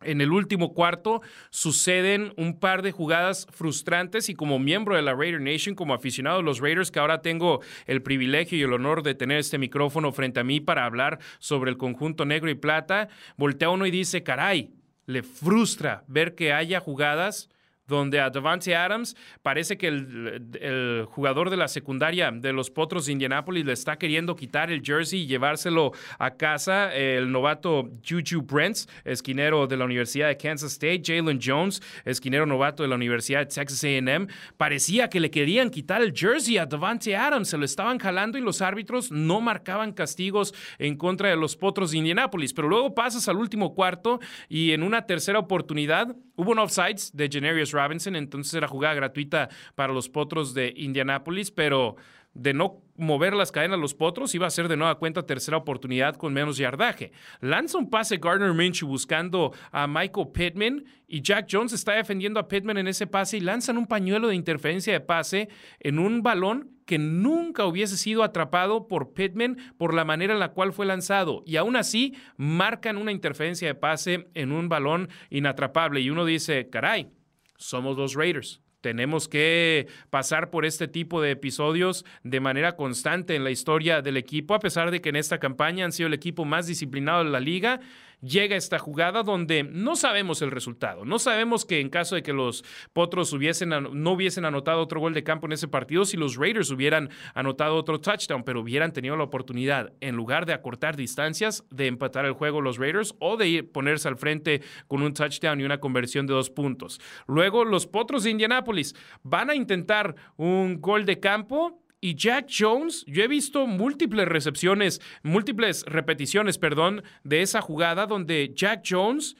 en 0.02 0.20
el 0.20 0.32
último 0.32 0.72
cuarto 0.74 1.22
suceden 1.50 2.32
un 2.36 2.58
par 2.58 2.82
de 2.82 2.92
jugadas 2.92 3.46
frustrantes 3.50 4.28
y 4.28 4.34
como 4.34 4.58
miembro 4.58 4.96
de 4.96 5.02
la 5.02 5.14
Raider 5.14 5.40
Nation, 5.40 5.74
como 5.74 5.94
aficionado 5.94 6.38
de 6.38 6.44
los 6.44 6.60
Raiders, 6.60 6.90
que 6.90 7.00
ahora 7.00 7.22
tengo 7.22 7.60
el 7.86 8.02
privilegio 8.02 8.58
y 8.58 8.62
el 8.62 8.72
honor 8.72 9.02
de 9.02 9.14
tener 9.14 9.38
este 9.38 9.58
micrófono 9.58 10.12
frente 10.12 10.40
a 10.40 10.44
mí 10.44 10.60
para 10.60 10.84
hablar 10.84 11.18
sobre 11.38 11.70
el 11.70 11.76
conjunto 11.76 12.24
negro 12.24 12.50
y 12.50 12.54
plata, 12.54 13.08
voltea 13.36 13.70
uno 13.70 13.86
y 13.86 13.90
dice, 13.90 14.22
caray, 14.22 14.70
le 15.06 15.22
frustra 15.22 16.04
ver 16.06 16.34
que 16.34 16.52
haya 16.52 16.80
jugadas 16.80 17.48
donde 17.88 18.20
a 18.20 18.30
Devante 18.30 18.76
Adams 18.76 19.16
parece 19.42 19.76
que 19.76 19.88
el, 19.88 21.06
jugador 21.08 21.50
de 21.50 21.56
la 21.56 21.68
secundaria 21.68 22.30
de 22.30 22.52
los 22.52 22.70
Potros 22.70 23.06
de 23.06 23.12
Indianapolis 23.12 23.64
le 23.64 23.72
está 23.72 23.96
queriendo 23.96 24.36
quitar 24.36 24.70
el 24.70 24.82
jersey 24.82 25.22
y 25.22 25.26
llevárselo 25.26 25.92
a 26.18 26.32
casa. 26.32 26.94
El 26.94 27.32
novato 27.32 27.90
Juju 28.06 28.42
Brents, 28.42 28.88
esquinero 29.04 29.66
de 29.66 29.76
la 29.76 29.86
Universidad 29.86 30.28
de 30.28 30.36
Kansas 30.36 30.72
State, 30.72 31.02
Jalen 31.04 31.40
Jones, 31.42 31.82
esquinero 32.04 32.46
novato 32.46 32.82
de 32.82 32.88
la 32.88 32.94
Universidad 32.94 33.40
de 33.40 33.46
Texas 33.46 33.82
AM, 33.84 34.28
parecía 34.56 35.08
que 35.08 35.20
le 35.20 35.30
querían 35.30 35.70
quitar 35.70 36.02
el 36.02 36.12
jersey 36.14 36.58
a 36.58 36.66
Devante 36.66 37.16
Adams, 37.16 37.48
se 37.48 37.56
lo 37.56 37.64
estaban 37.64 37.98
jalando 37.98 38.36
y 38.36 38.42
los 38.42 38.60
árbitros 38.60 39.10
no 39.10 39.40
marcaban 39.40 39.92
castigos 39.92 40.54
en 40.78 40.96
contra 40.96 41.30
de 41.30 41.36
los 41.36 41.56
Potros 41.56 41.92
de 41.92 41.98
Indianapolis. 41.98 42.52
Pero 42.52 42.68
luego 42.68 42.94
pasas 42.94 43.28
al 43.28 43.36
último 43.36 43.74
cuarto 43.74 44.20
y 44.48 44.72
en 44.72 44.82
una 44.82 45.06
tercera 45.06 45.38
oportunidad 45.38 46.14
hubo 46.36 46.52
un 46.52 46.58
offsides 46.58 47.10
de 47.14 47.28
Generius 47.28 47.72
Robinson, 47.78 48.16
entonces 48.16 48.54
era 48.54 48.68
jugada 48.68 48.94
gratuita 48.94 49.48
para 49.74 49.92
los 49.92 50.08
potros 50.08 50.54
de 50.54 50.72
Indianapolis, 50.76 51.50
pero 51.50 51.96
de 52.34 52.54
no 52.54 52.82
mover 52.96 53.34
las 53.34 53.52
cadenas 53.52 53.78
los 53.78 53.94
potros, 53.94 54.34
iba 54.34 54.46
a 54.46 54.50
ser 54.50 54.68
de 54.68 54.76
nueva 54.76 54.98
cuenta 54.98 55.26
tercera 55.26 55.56
oportunidad 55.56 56.16
con 56.16 56.32
menos 56.32 56.56
yardaje. 56.56 57.12
Lanza 57.40 57.78
un 57.78 57.90
pase 57.90 58.18
Gardner 58.18 58.52
Minshew 58.52 58.88
buscando 58.88 59.52
a 59.72 59.86
Michael 59.86 60.28
Pittman 60.32 60.84
y 61.06 61.22
Jack 61.22 61.48
Jones 61.50 61.72
está 61.72 61.92
defendiendo 61.92 62.38
a 62.38 62.48
Pittman 62.48 62.78
en 62.78 62.88
ese 62.88 63.06
pase 63.06 63.38
y 63.38 63.40
lanzan 63.40 63.78
un 63.78 63.86
pañuelo 63.86 64.28
de 64.28 64.34
interferencia 64.34 64.92
de 64.92 65.00
pase 65.00 65.48
en 65.80 65.98
un 65.98 66.22
balón 66.22 66.70
que 66.86 66.98
nunca 66.98 67.66
hubiese 67.66 67.96
sido 67.96 68.22
atrapado 68.22 68.88
por 68.88 69.12
Pittman 69.12 69.58
por 69.76 69.92
la 69.92 70.04
manera 70.04 70.32
en 70.32 70.40
la 70.40 70.52
cual 70.52 70.72
fue 70.72 70.86
lanzado. 70.86 71.42
Y 71.44 71.56
aún 71.56 71.76
así 71.76 72.14
marcan 72.36 72.96
una 72.96 73.12
interferencia 73.12 73.68
de 73.68 73.74
pase 73.74 74.28
en 74.34 74.52
un 74.52 74.68
balón 74.68 75.08
inatrapable. 75.28 76.00
Y 76.00 76.10
uno 76.10 76.24
dice, 76.24 76.70
caray, 76.70 77.10
somos 77.58 77.96
los 77.96 78.14
Raiders. 78.14 78.62
Tenemos 78.80 79.28
que 79.28 79.88
pasar 80.08 80.50
por 80.50 80.64
este 80.64 80.86
tipo 80.86 81.20
de 81.20 81.32
episodios 81.32 82.04
de 82.22 82.38
manera 82.38 82.76
constante 82.76 83.34
en 83.34 83.42
la 83.42 83.50
historia 83.50 84.02
del 84.02 84.16
equipo, 84.16 84.54
a 84.54 84.60
pesar 84.60 84.92
de 84.92 85.00
que 85.00 85.08
en 85.08 85.16
esta 85.16 85.38
campaña 85.38 85.84
han 85.84 85.92
sido 85.92 86.06
el 86.06 86.14
equipo 86.14 86.44
más 86.44 86.68
disciplinado 86.68 87.24
de 87.24 87.30
la 87.30 87.40
liga 87.40 87.80
llega 88.20 88.56
esta 88.56 88.78
jugada 88.78 89.22
donde 89.22 89.62
no 89.62 89.96
sabemos 89.96 90.42
el 90.42 90.50
resultado. 90.50 91.04
No 91.04 91.18
sabemos 91.18 91.64
que 91.64 91.80
en 91.80 91.90
caso 91.90 92.14
de 92.14 92.22
que 92.22 92.32
los 92.32 92.64
Potros 92.92 93.32
hubiesen, 93.32 93.68
no 93.68 94.12
hubiesen 94.12 94.44
anotado 94.44 94.82
otro 94.82 95.00
gol 95.00 95.14
de 95.14 95.24
campo 95.24 95.46
en 95.46 95.52
ese 95.52 95.68
partido, 95.68 96.04
si 96.04 96.16
los 96.16 96.36
Raiders 96.36 96.70
hubieran 96.70 97.10
anotado 97.34 97.76
otro 97.76 98.00
touchdown, 98.00 98.44
pero 98.44 98.60
hubieran 98.60 98.92
tenido 98.92 99.16
la 99.16 99.24
oportunidad, 99.24 99.92
en 100.00 100.16
lugar 100.16 100.46
de 100.46 100.52
acortar 100.52 100.96
distancias, 100.96 101.64
de 101.70 101.86
empatar 101.86 102.24
el 102.24 102.32
juego 102.32 102.60
los 102.60 102.78
Raiders 102.78 103.14
o 103.18 103.36
de 103.36 103.48
ir, 103.48 103.72
ponerse 103.72 104.08
al 104.08 104.16
frente 104.16 104.62
con 104.86 105.02
un 105.02 105.14
touchdown 105.14 105.60
y 105.60 105.64
una 105.64 105.80
conversión 105.80 106.26
de 106.26 106.34
dos 106.34 106.50
puntos. 106.50 107.00
Luego 107.26 107.64
los 107.64 107.86
Potros 107.86 108.24
de 108.24 108.30
Indianápolis 108.30 108.94
van 109.22 109.50
a 109.50 109.54
intentar 109.54 110.14
un 110.36 110.80
gol 110.80 111.04
de 111.04 111.20
campo 111.20 111.82
y 112.00 112.14
Jack 112.14 112.48
Jones, 112.56 113.04
yo 113.06 113.24
he 113.24 113.28
visto 113.28 113.66
múltiples 113.66 114.28
recepciones, 114.28 115.00
múltiples 115.22 115.84
repeticiones, 115.86 116.58
perdón, 116.58 117.02
de 117.24 117.42
esa 117.42 117.60
jugada 117.60 118.06
donde 118.06 118.52
Jack 118.54 118.84
Jones 118.88 119.36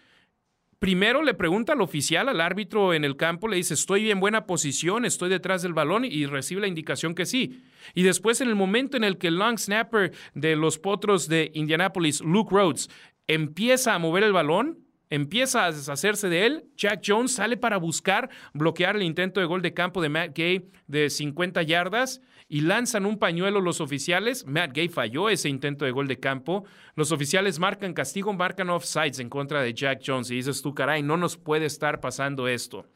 primero 0.78 1.22
le 1.22 1.34
pregunta 1.34 1.72
al 1.72 1.80
oficial, 1.80 2.28
al 2.28 2.40
árbitro 2.40 2.94
en 2.94 3.04
el 3.04 3.16
campo, 3.16 3.48
le 3.48 3.56
dice, 3.56 3.74
estoy 3.74 4.10
en 4.10 4.20
buena 4.20 4.46
posición, 4.46 5.04
estoy 5.04 5.28
detrás 5.28 5.62
del 5.62 5.72
balón 5.72 6.04
y 6.04 6.26
recibe 6.26 6.60
la 6.60 6.68
indicación 6.68 7.14
que 7.14 7.26
sí. 7.26 7.62
Y 7.94 8.02
después 8.02 8.40
en 8.40 8.48
el 8.48 8.54
momento 8.54 8.96
en 8.96 9.04
el 9.04 9.18
que 9.18 9.28
el 9.28 9.36
long 9.36 9.58
snapper 9.58 10.12
de 10.34 10.56
los 10.56 10.78
potros 10.78 11.28
de 11.28 11.50
Indianapolis, 11.54 12.20
Luke 12.20 12.54
Rhodes, 12.54 12.90
empieza 13.26 13.94
a 13.94 13.98
mover 13.98 14.22
el 14.22 14.32
balón, 14.32 14.78
empieza 15.10 15.64
a 15.64 15.72
deshacerse 15.72 16.28
de 16.28 16.46
él. 16.46 16.64
Jack 16.76 17.02
Jones 17.04 17.32
sale 17.32 17.56
para 17.56 17.76
buscar 17.76 18.30
bloquear 18.52 18.96
el 18.96 19.02
intento 19.02 19.40
de 19.40 19.46
gol 19.46 19.62
de 19.62 19.74
campo 19.74 20.00
de 20.00 20.08
Matt 20.08 20.36
Gay 20.36 20.70
de 20.86 21.10
50 21.10 21.62
yardas 21.62 22.20
y 22.48 22.62
lanzan 22.62 23.04
un 23.04 23.18
pañuelo 23.18 23.60
los 23.60 23.80
oficiales. 23.80 24.46
Matt 24.46 24.72
Gay 24.72 24.88
falló 24.88 25.28
ese 25.28 25.48
intento 25.48 25.84
de 25.84 25.90
gol 25.90 26.08
de 26.08 26.18
campo. 26.18 26.64
Los 26.94 27.12
oficiales 27.12 27.58
marcan 27.58 27.92
castigo, 27.92 28.32
marcan 28.32 28.70
offsides 28.70 29.20
en 29.20 29.28
contra 29.28 29.62
de 29.62 29.74
Jack 29.74 30.02
Jones 30.04 30.30
y 30.30 30.36
dices 30.36 30.62
tú, 30.62 30.74
caray, 30.74 31.02
no 31.02 31.16
nos 31.16 31.36
puede 31.36 31.66
estar 31.66 32.00
pasando 32.00 32.48
esto. 32.48 32.86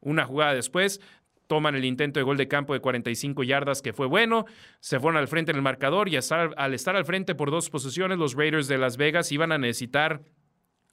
Una 0.00 0.24
jugada 0.24 0.54
después, 0.54 1.00
toman 1.46 1.74
el 1.74 1.84
intento 1.84 2.20
de 2.20 2.24
gol 2.24 2.36
de 2.36 2.46
campo 2.46 2.74
de 2.74 2.80
45 2.80 3.42
yardas 3.42 3.82
que 3.82 3.92
fue 3.92 4.06
bueno, 4.06 4.44
se 4.80 5.00
fueron 5.00 5.18
al 5.18 5.28
frente 5.28 5.50
en 5.50 5.56
el 5.56 5.62
marcador 5.62 6.08
y 6.08 6.16
al 6.16 6.74
estar 6.74 6.96
al 6.96 7.04
frente 7.04 7.34
por 7.34 7.50
dos 7.50 7.70
posiciones, 7.70 8.18
los 8.18 8.34
Raiders 8.34 8.68
de 8.68 8.78
Las 8.78 8.98
Vegas 8.98 9.32
iban 9.32 9.50
a 9.50 9.58
necesitar 9.58 10.20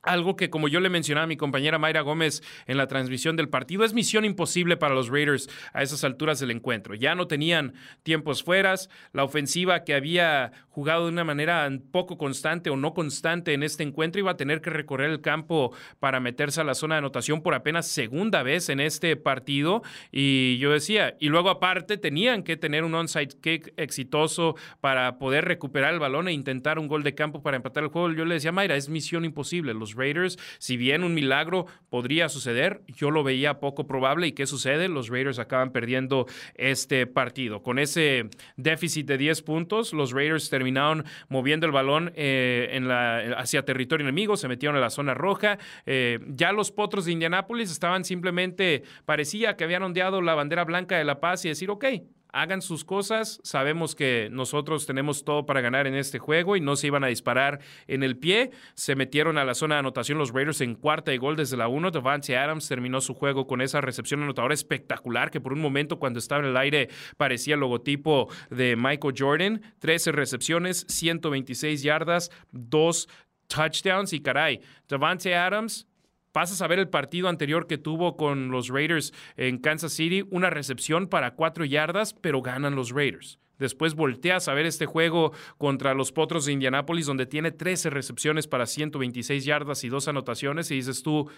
algo 0.06 0.36
que, 0.36 0.50
como 0.50 0.68
yo 0.68 0.80
le 0.80 0.90
mencionaba 0.90 1.26
a 1.26 1.28
mi 1.28 1.38
compañera 1.38 1.80
Mayra 1.80 2.02
Gómez 2.02 2.42
en 2.68 2.78
la 2.78 2.88
transmisión 2.88 3.36
del 3.36 3.50
partido, 3.50 3.84
es 3.84 3.94
misión 3.94 4.26
imposible 4.26 4.78
para 4.78 4.96
los 4.96 5.10
Raiders 5.10 5.50
a 5.74 5.84
esas 5.84 6.04
alturas 6.04 6.40
del 6.40 6.52
encuentro. 6.52 6.96
Ya 6.96 7.16
no 7.16 7.28
tenían 7.28 7.74
tiempos 8.04 8.44
fueras, 8.44 8.90
la 9.12 9.24
ofensiva 9.24 9.84
que 9.84 9.94
había 9.94 10.52
jugado 10.70 11.06
de 11.06 11.12
una 11.12 11.24
manera 11.24 11.70
poco 11.92 12.18
constante 12.18 12.70
o 12.70 12.78
no 12.78 12.94
constante 12.94 13.54
en 13.54 13.64
este 13.64 13.84
encuentro 13.84 14.20
iba 14.20 14.32
a 14.32 14.38
tener 14.38 14.62
que 14.62 14.70
recorrer 14.70 15.10
el 15.10 15.22
campo 15.22 15.74
para 16.00 16.20
meterse 16.20 16.62
a 16.62 16.64
la 16.64 16.76
zona 16.76 16.96
de 16.96 17.00
anotación 17.00 17.42
por 17.42 17.54
apenas 17.54 17.88
segunda 17.88 18.44
vez 18.44 18.70
en 18.70 18.80
este 18.80 19.16
partido. 19.16 19.82
Y 20.12 20.58
yo 20.58 20.72
decía, 20.72 21.16
y 21.20 21.30
luego 21.30 21.50
aparte 21.50 21.98
tenían 21.98 22.44
que 22.44 22.58
tener 22.58 22.84
un 22.84 22.94
onside 22.94 23.40
kick 23.42 23.74
exitoso 23.78 24.56
para 24.82 25.18
poder 25.18 25.46
recuperar 25.46 25.94
el 25.94 26.00
balón 26.00 26.28
e 26.28 26.34
intentar 26.34 26.78
un 26.78 26.88
gol 26.88 27.04
de 27.04 27.16
campo 27.16 27.42
para 27.42 27.58
empatar 27.58 27.84
el 27.84 27.90
juego. 27.90 28.12
Yo 28.12 28.26
le 28.26 28.36
decía, 28.36 28.52
Mayra, 28.52 28.76
es 28.76 28.90
misión 28.90 29.26
imposible. 29.26 29.74
Raiders. 29.96 30.38
Si 30.60 30.78
bien 30.78 31.04
un 31.04 31.14
milagro 31.14 31.66
podría 31.90 32.30
suceder, 32.30 32.82
yo 32.88 33.12
lo 33.12 33.24
veía 33.24 33.60
poco 33.60 33.88
probable. 33.88 34.28
¿Y 34.28 34.32
qué 34.34 34.46
sucede? 34.46 34.88
Los 34.88 35.10
Raiders 35.10 35.40
acaban 35.40 35.72
perdiendo 35.72 36.26
este 36.56 37.08
partido. 37.08 37.62
Con 37.62 37.80
ese 37.80 38.30
déficit 38.58 39.08
de 39.08 39.18
10 39.18 39.42
puntos, 39.42 39.94
los 39.94 40.12
Raiders 40.12 40.50
terminaron 40.50 41.06
moviendo 41.30 41.66
el 41.66 41.72
balón 41.72 42.12
eh, 42.16 42.70
en 42.72 42.88
la, 42.88 43.36
hacia 43.38 43.64
territorio 43.64 44.06
enemigo, 44.06 44.38
se 44.38 44.48
metieron 44.48 44.76
en 44.76 44.82
la 44.82 44.90
zona 44.90 45.14
roja. 45.14 45.58
Eh, 45.86 46.20
ya 46.28 46.52
los 46.52 46.72
potros 46.72 47.06
de 47.06 47.12
Indianápolis 47.12 47.72
estaban 47.72 48.04
simplemente, 48.04 48.84
parecía 49.06 49.56
que 49.56 49.64
habían 49.64 49.84
ondeado 49.84 50.22
la 50.22 50.36
bandera 50.36 50.64
blanca 50.64 50.98
de 50.98 51.06
la 51.06 51.20
paz 51.20 51.46
y 51.46 51.50
decir, 51.50 51.70
ok, 51.70 51.86
hagan 52.32 52.62
sus 52.62 52.84
cosas. 52.84 53.40
Sabemos 53.44 53.96
que 53.96 54.30
nosotros 54.32 54.86
tenemos 54.86 55.24
todo 55.24 55.46
para 55.46 55.62
ganar 55.62 55.88
en 55.88 55.96
este 55.96 56.20
juego 56.20 56.56
y 56.56 56.62
no 56.62 56.76
se 56.76 56.88
iban 56.88 57.04
a 57.04 57.08
disparar 57.08 57.60
en 57.88 58.04
el 58.04 58.18
pie. 58.18 58.52
Se 58.74 58.96
metieron 58.96 59.38
a 59.38 59.46
la 59.46 59.56
zona 59.56 59.76
de 59.76 59.80
anotación 59.80 60.18
los 60.18 60.34
Raiders 60.34 60.62
en 60.62 60.76
cuarta 60.76 61.14
y 61.14 61.18
gol 61.18 61.36
desde 61.36 61.58
la 61.58 61.68
1. 61.68 61.92
Devante 61.92 62.38
Adams 62.38 62.68
terminó 62.68 63.02
su 63.02 63.14
juego 63.14 63.48
con 63.48 63.62
esa 63.62 63.82
recepción 63.82 64.24
anotadora 64.24 64.54
espectacular 64.54 65.32
que 65.32 65.42
por 65.42 65.54
un 65.54 65.62
momento 65.62 66.00
cuando 66.00 66.20
estaba 66.20 66.42
en 66.44 66.50
el 66.50 66.58
aire 66.58 66.90
parecía 67.18 67.56
el 67.56 67.62
logotipo 67.62 68.30
de 68.50 68.76
Michael 68.76 69.16
Jordan. 69.18 69.62
13 69.80 70.12
recepciones, 70.12 70.86
126 70.90 71.84
yardas, 71.84 72.32
2 72.52 73.08
touchdowns 73.48 74.14
y 74.14 74.22
caray, 74.22 74.62
Devante 74.88 75.36
Adams 75.36 75.88
pasas 76.36 76.62
a 76.62 76.68
ver 76.68 76.80
el 76.80 76.90
partido 76.90 77.30
anterior 77.30 77.66
que 77.66 77.78
tuvo 77.78 78.18
con 78.18 78.52
los 78.52 78.68
Raiders 78.68 79.14
en 79.38 79.58
Kansas 79.58 79.94
City, 79.94 80.26
una 80.32 80.50
recepción 80.50 81.08
para 81.08 81.34
cuatro 81.34 81.64
yardas, 81.64 82.14
pero 82.14 82.42
ganan 82.42 82.76
los 82.76 82.92
Raiders. 82.92 83.40
Después 83.58 83.96
volteas 83.96 84.50
a 84.50 84.54
ver 84.54 84.66
este 84.66 84.86
juego 84.86 85.32
contra 85.58 85.94
los 85.94 86.12
Potros 86.12 86.44
de 86.44 86.52
Indianápolis, 86.52 87.06
donde 87.06 87.26
tiene 87.26 87.52
13 87.52 87.90
recepciones 87.90 88.48
para 88.48 88.66
126 88.66 89.46
yardas 89.46 89.86
y 89.86 89.88
dos 89.88 90.10
anotaciones, 90.10 90.70
y 90.72 90.76
dices 90.76 91.04
tú, 91.04 91.30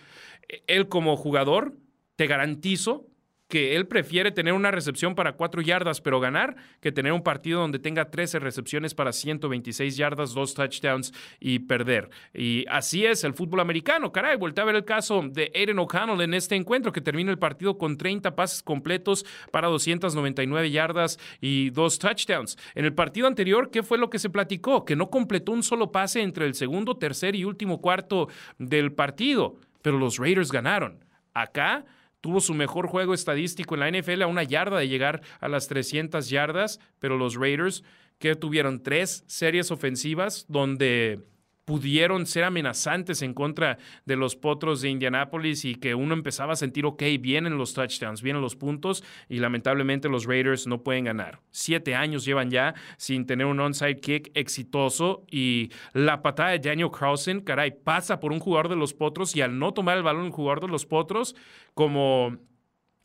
e-, 0.49 0.63
él 0.65 0.87
como 0.87 1.15
jugador, 1.15 1.75
te 2.15 2.25
garantizo 2.25 3.05
que 3.47 3.75
él 3.75 3.87
prefiere 3.87 4.31
tener 4.31 4.53
una 4.53 4.71
recepción 4.71 5.15
para 5.15 5.33
cuatro 5.33 5.61
yardas, 5.61 6.01
pero 6.01 6.19
ganar, 6.19 6.55
que 6.81 6.91
tener 6.91 7.13
un 7.13 7.23
partido 7.23 7.61
donde 7.61 7.79
tenga 7.79 8.09
13 8.09 8.39
recepciones 8.39 8.93
para 8.93 9.13
126 9.13 9.95
yardas, 9.95 10.33
dos 10.33 10.53
touchdowns 10.53 11.13
y 11.39 11.59
perder. 11.59 12.09
Y 12.33 12.65
así 12.69 13.05
es 13.05 13.23
el 13.23 13.33
fútbol 13.33 13.61
americano. 13.61 14.11
Caray, 14.11 14.37
volteé 14.37 14.61
a 14.61 14.65
ver 14.65 14.75
el 14.75 14.85
caso 14.85 15.23
de 15.23 15.51
Aiden 15.55 15.79
O'Connell 15.79 16.21
en 16.21 16.33
este 16.33 16.55
encuentro, 16.55 16.91
que 16.91 17.01
termina 17.01 17.31
el 17.31 17.39
partido 17.39 17.77
con 17.77 17.97
30 17.97 18.35
pases 18.35 18.61
completos 18.61 19.25
para 19.51 19.67
299 19.67 20.71
yardas 20.71 21.17
y 21.39 21.69
dos 21.69 21.99
touchdowns. 21.99 22.57
En 22.75 22.85
el 22.85 22.93
partido 22.93 23.27
anterior, 23.27 23.71
¿qué 23.71 23.83
fue 23.83 23.97
lo 23.97 24.09
que 24.09 24.19
se 24.19 24.29
platicó? 24.29 24.83
Que 24.83 24.95
no 24.95 25.09
completó 25.09 25.53
un 25.53 25.63
solo 25.63 25.91
pase 25.91 26.21
entre 26.21 26.45
el 26.45 26.53
segundo, 26.53 26.97
tercer 26.97 27.35
y 27.35 27.45
último 27.45 27.81
cuarto 27.81 28.27
del 28.57 28.91
partido, 28.91 29.55
pero 29.81 29.97
los 29.97 30.17
Raiders 30.17 30.51
ganaron. 30.51 31.05
Acá 31.33 31.85
tuvo 32.21 32.41
su 32.41 32.53
mejor 32.53 32.87
juego 32.87 33.13
estadístico 33.13 33.75
en 33.75 33.79
la 33.81 33.91
NFL 33.91 34.23
a 34.23 34.27
una 34.27 34.43
yarda 34.43 34.77
de 34.77 34.87
llegar 34.87 35.21
a 35.39 35.47
las 35.47 35.67
300 35.67 36.29
yardas, 36.29 36.79
pero 36.99 37.17
los 37.17 37.35
Raiders 37.35 37.83
que 38.19 38.35
tuvieron 38.35 38.81
tres 38.81 39.23
series 39.27 39.71
ofensivas 39.71 40.45
donde 40.47 41.23
pudieron 41.67 42.25
ser 42.25 42.45
amenazantes 42.45 43.21
en 43.21 43.33
contra 43.33 43.77
de 44.05 44.15
los 44.15 44.37
potros 44.37 44.79
de 44.79 44.89
Indianápolis 44.89 45.65
y 45.65 45.75
que 45.75 45.95
uno 45.95 46.13
empezaba 46.13 46.53
a 46.53 46.55
sentir, 46.55 46.85
ok, 46.85 47.03
vienen 47.19 47.57
los 47.57 47.73
touchdowns, 47.73 48.21
vienen 48.21 48.41
los 48.41 48.55
puntos 48.55 49.03
y 49.27 49.39
lamentablemente 49.39 50.07
los 50.07 50.25
Raiders 50.25 50.65
no 50.65 50.81
pueden 50.81 51.03
ganar. 51.03 51.41
Siete 51.51 51.93
años 51.93 52.23
llevan 52.23 52.49
ya 52.49 52.73
sin 52.95 53.25
tener 53.25 53.47
un 53.47 53.59
onside 53.59 53.99
kick 53.99 54.31
exitoso 54.33 55.25
y 55.29 55.69
la 55.91 56.21
patada 56.21 56.51
de 56.51 56.59
Daniel 56.59 56.89
Carlson, 56.89 57.41
caray, 57.41 57.71
pasa 57.71 58.21
por 58.21 58.31
un 58.31 58.39
jugador 58.39 58.69
de 58.69 58.77
los 58.77 58.93
potros 58.93 59.35
y 59.35 59.41
al 59.41 59.59
no 59.59 59.73
tomar 59.73 59.97
el 59.97 60.03
balón 60.03 60.27
un 60.27 60.31
jugador 60.31 60.61
de 60.61 60.69
los 60.69 60.85
potros, 60.85 61.35
como 61.73 62.37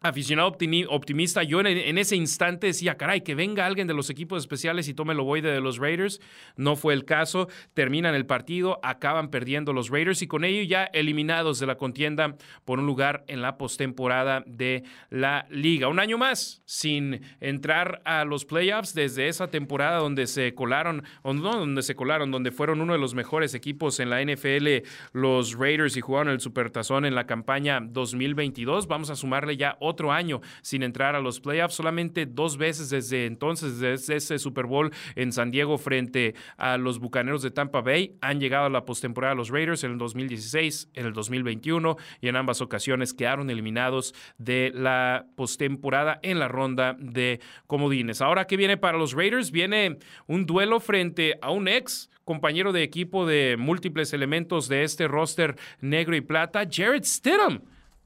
aficionado 0.02 0.48
optimista, 0.88 1.42
yo 1.42 1.60
en, 1.60 1.98
ese 1.98 2.16
instante 2.16 2.68
decía, 2.68 2.96
caray, 2.96 3.22
que 3.22 3.34
venga 3.34 3.66
alguien 3.66 3.86
de 3.86 3.94
los 3.94 4.10
equipos 4.10 4.42
especiales 4.42 4.88
y 4.88 4.94
tome 4.94 5.12
el 5.12 5.20
ovoide 5.20 5.50
de 5.50 5.60
los 5.60 5.78
Raiders. 5.78 6.20
No 6.56 6.76
fue 6.76 6.94
el 6.94 7.04
caso. 7.04 7.48
Terminan 7.74 8.14
el 8.14 8.26
partido, 8.26 8.80
acaban 8.82 9.30
perdiendo 9.30 9.72
los 9.72 9.90
Raiders 9.90 10.22
y 10.22 10.26
con 10.26 10.44
ello 10.44 10.62
ya 10.62 10.84
eliminados 10.84 11.60
de 11.60 11.66
la 11.66 11.76
contienda 11.76 12.36
por 12.64 12.78
un 12.78 12.86
lugar 12.86 13.24
en 13.28 13.42
la 13.42 13.56
postemporada 13.56 14.42
de 14.46 14.84
la 15.10 15.46
liga. 15.50 15.88
Un 15.88 16.00
año 16.00 16.18
más 16.18 16.62
sin 16.64 17.20
entrar 17.40 18.02
a 18.04 18.24
los 18.24 18.44
playoffs 18.44 18.94
desde 18.94 19.28
esa 19.28 19.48
temporada 19.48 19.98
donde 19.98 20.26
se 20.26 20.54
colaron, 20.54 21.04
o 21.22 21.32
no 21.32 21.52
donde 21.56 21.82
se 21.82 21.94
colaron, 21.94 22.30
donde 22.30 22.50
fueron 22.50 22.80
uno 22.80 22.92
de 22.92 22.98
los 22.98 23.14
mejores 23.14 23.54
equipos 23.54 24.00
en 24.00 24.10
la 24.10 24.22
NFL, 24.22 24.86
los 25.12 25.54
Raiders 25.56 25.96
y 25.96 26.00
jugaron 26.00 26.32
el 26.32 26.40
Supertazón 26.40 27.04
en 27.04 27.14
la 27.14 27.26
campaña 27.26 27.80
2022. 27.80 28.86
Vamos 28.86 29.10
a 29.10 29.16
sumarle 29.16 29.56
ya 29.56 29.76
otro 29.80 29.91
otro 29.92 30.12
año 30.12 30.40
sin 30.62 30.82
entrar 30.82 31.14
a 31.14 31.20
los 31.20 31.40
playoffs, 31.40 31.74
solamente 31.74 32.26
dos 32.26 32.56
veces 32.56 32.90
desde 32.90 33.26
entonces, 33.26 33.78
desde 33.78 34.16
ese 34.16 34.38
Super 34.38 34.66
Bowl 34.66 34.90
en 35.14 35.32
San 35.32 35.50
Diego 35.50 35.78
frente 35.78 36.34
a 36.56 36.76
los 36.76 36.98
Bucaneros 36.98 37.42
de 37.42 37.50
Tampa 37.50 37.80
Bay, 37.80 38.16
han 38.20 38.40
llegado 38.40 38.66
a 38.66 38.70
la 38.70 38.84
postemporada 38.84 39.34
los 39.34 39.50
Raiders 39.50 39.84
en 39.84 39.92
el 39.92 39.98
2016, 39.98 40.90
en 40.94 41.06
el 41.06 41.12
2021 41.12 41.96
y 42.20 42.28
en 42.28 42.36
ambas 42.36 42.60
ocasiones 42.60 43.14
quedaron 43.14 43.50
eliminados 43.50 44.14
de 44.38 44.72
la 44.74 45.26
postemporada 45.36 46.18
en 46.22 46.38
la 46.38 46.48
ronda 46.48 46.96
de 46.98 47.40
comodines. 47.66 48.20
Ahora, 48.20 48.46
¿qué 48.46 48.56
viene 48.56 48.76
para 48.76 48.98
los 48.98 49.12
Raiders? 49.12 49.50
Viene 49.50 49.98
un 50.26 50.46
duelo 50.46 50.80
frente 50.80 51.38
a 51.40 51.50
un 51.50 51.68
ex 51.68 52.10
compañero 52.24 52.72
de 52.72 52.82
equipo 52.82 53.26
de 53.26 53.56
múltiples 53.58 54.12
elementos 54.12 54.68
de 54.68 54.84
este 54.84 55.08
roster 55.08 55.56
negro 55.80 56.14
y 56.16 56.20
plata, 56.20 56.66
Jared 56.70 57.04
Stidham 57.04 57.60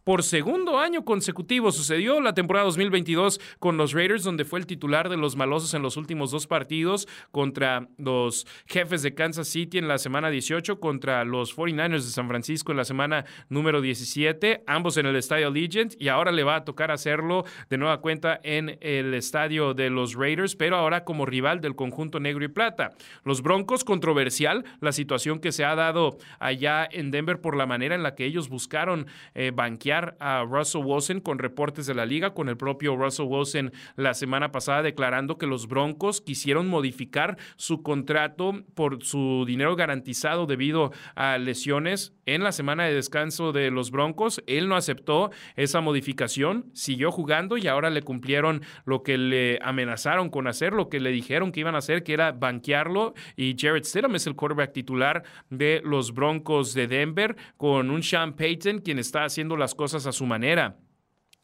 por 0.06 0.22
segundo 0.22 0.78
año 0.78 1.04
consecutivo. 1.04 1.72
Sucedió 1.72 2.20
la 2.20 2.32
temporada 2.32 2.66
2022 2.66 3.40
con 3.58 3.76
los 3.76 3.92
Raiders, 3.92 4.22
donde 4.22 4.44
fue 4.44 4.60
el 4.60 4.66
titular 4.66 5.08
de 5.08 5.16
los 5.16 5.34
malosos 5.34 5.74
en 5.74 5.82
los 5.82 5.96
últimos 5.96 6.30
dos 6.30 6.46
partidos 6.46 7.08
contra 7.32 7.88
los 7.98 8.46
jefes 8.66 9.02
de 9.02 9.14
Kansas 9.14 9.48
City 9.48 9.78
en 9.78 9.88
la 9.88 9.98
semana 9.98 10.30
18, 10.30 10.78
contra 10.78 11.24
los 11.24 11.56
49ers 11.56 12.04
de 12.04 12.12
San 12.12 12.28
Francisco 12.28 12.70
en 12.70 12.78
la 12.78 12.84
semana 12.84 13.24
número 13.48 13.80
17, 13.80 14.62
ambos 14.68 14.96
en 14.96 15.06
el 15.06 15.16
Estadio 15.16 15.50
Legend, 15.50 15.96
y 15.98 16.06
ahora 16.06 16.30
le 16.30 16.44
va 16.44 16.54
a 16.54 16.64
tocar 16.64 16.92
hacerlo 16.92 17.44
de 17.68 17.76
nueva 17.76 18.00
cuenta 18.00 18.38
en 18.44 18.78
el 18.82 19.12
estadio 19.12 19.74
de 19.74 19.90
los 19.90 20.14
Raiders, 20.14 20.54
pero 20.54 20.76
ahora 20.76 21.02
como 21.02 21.26
rival 21.26 21.60
del 21.60 21.74
conjunto 21.74 22.20
negro 22.20 22.44
y 22.44 22.48
plata. 22.48 22.92
Los 23.24 23.42
Broncos, 23.42 23.82
controversial 23.82 24.64
la 24.80 24.92
situación 24.92 25.40
que 25.40 25.50
se 25.50 25.64
ha 25.64 25.74
dado 25.74 26.16
allá 26.38 26.88
en 26.88 27.10
Denver 27.10 27.40
por 27.40 27.56
la 27.56 27.66
manera 27.66 27.96
en 27.96 28.04
la 28.04 28.14
que 28.14 28.24
ellos 28.24 28.48
buscaron 28.48 29.08
eh, 29.34 29.50
banquear 29.52 29.95
a 30.20 30.44
Russell 30.44 30.84
Wilson 30.84 31.20
con 31.20 31.38
reportes 31.38 31.86
de 31.86 31.94
la 31.94 32.06
liga, 32.06 32.34
con 32.34 32.48
el 32.48 32.56
propio 32.56 32.96
Russell 32.96 33.26
Wilson 33.26 33.72
la 33.96 34.14
semana 34.14 34.52
pasada 34.52 34.82
declarando 34.82 35.38
que 35.38 35.46
los 35.46 35.68
Broncos 35.68 36.20
quisieron 36.20 36.68
modificar 36.68 37.38
su 37.56 37.82
contrato 37.82 38.64
por 38.74 39.02
su 39.02 39.44
dinero 39.46 39.76
garantizado 39.76 40.46
debido 40.46 40.92
a 41.14 41.38
lesiones 41.38 42.14
en 42.26 42.42
la 42.42 42.52
semana 42.52 42.84
de 42.84 42.94
descanso 42.94 43.52
de 43.52 43.70
los 43.70 43.90
Broncos. 43.90 44.42
Él 44.46 44.68
no 44.68 44.76
aceptó 44.76 45.30
esa 45.54 45.80
modificación, 45.80 46.70
siguió 46.74 47.10
jugando 47.10 47.56
y 47.56 47.66
ahora 47.66 47.90
le 47.90 48.02
cumplieron 48.02 48.62
lo 48.84 49.02
que 49.02 49.16
le 49.16 49.58
amenazaron 49.62 50.28
con 50.28 50.46
hacer, 50.46 50.72
lo 50.72 50.88
que 50.88 51.00
le 51.00 51.10
dijeron 51.10 51.52
que 51.52 51.60
iban 51.60 51.74
a 51.74 51.78
hacer, 51.78 52.02
que 52.02 52.12
era 52.12 52.32
banquearlo. 52.32 53.14
Y 53.36 53.56
Jared 53.58 53.84
Stidham 53.84 54.14
es 54.16 54.26
el 54.26 54.34
quarterback 54.34 54.72
titular 54.72 55.22
de 55.48 55.80
los 55.84 56.12
Broncos 56.12 56.74
de 56.74 56.86
Denver, 56.86 57.36
con 57.56 57.90
un 57.90 58.02
Sean 58.02 58.34
Payton, 58.34 58.80
quien 58.80 58.98
está 58.98 59.24
haciendo 59.24 59.56
las 59.56 59.74
cosas 59.74 59.85
cosas 59.86 60.04
a 60.06 60.12
su 60.12 60.26
manera 60.26 60.74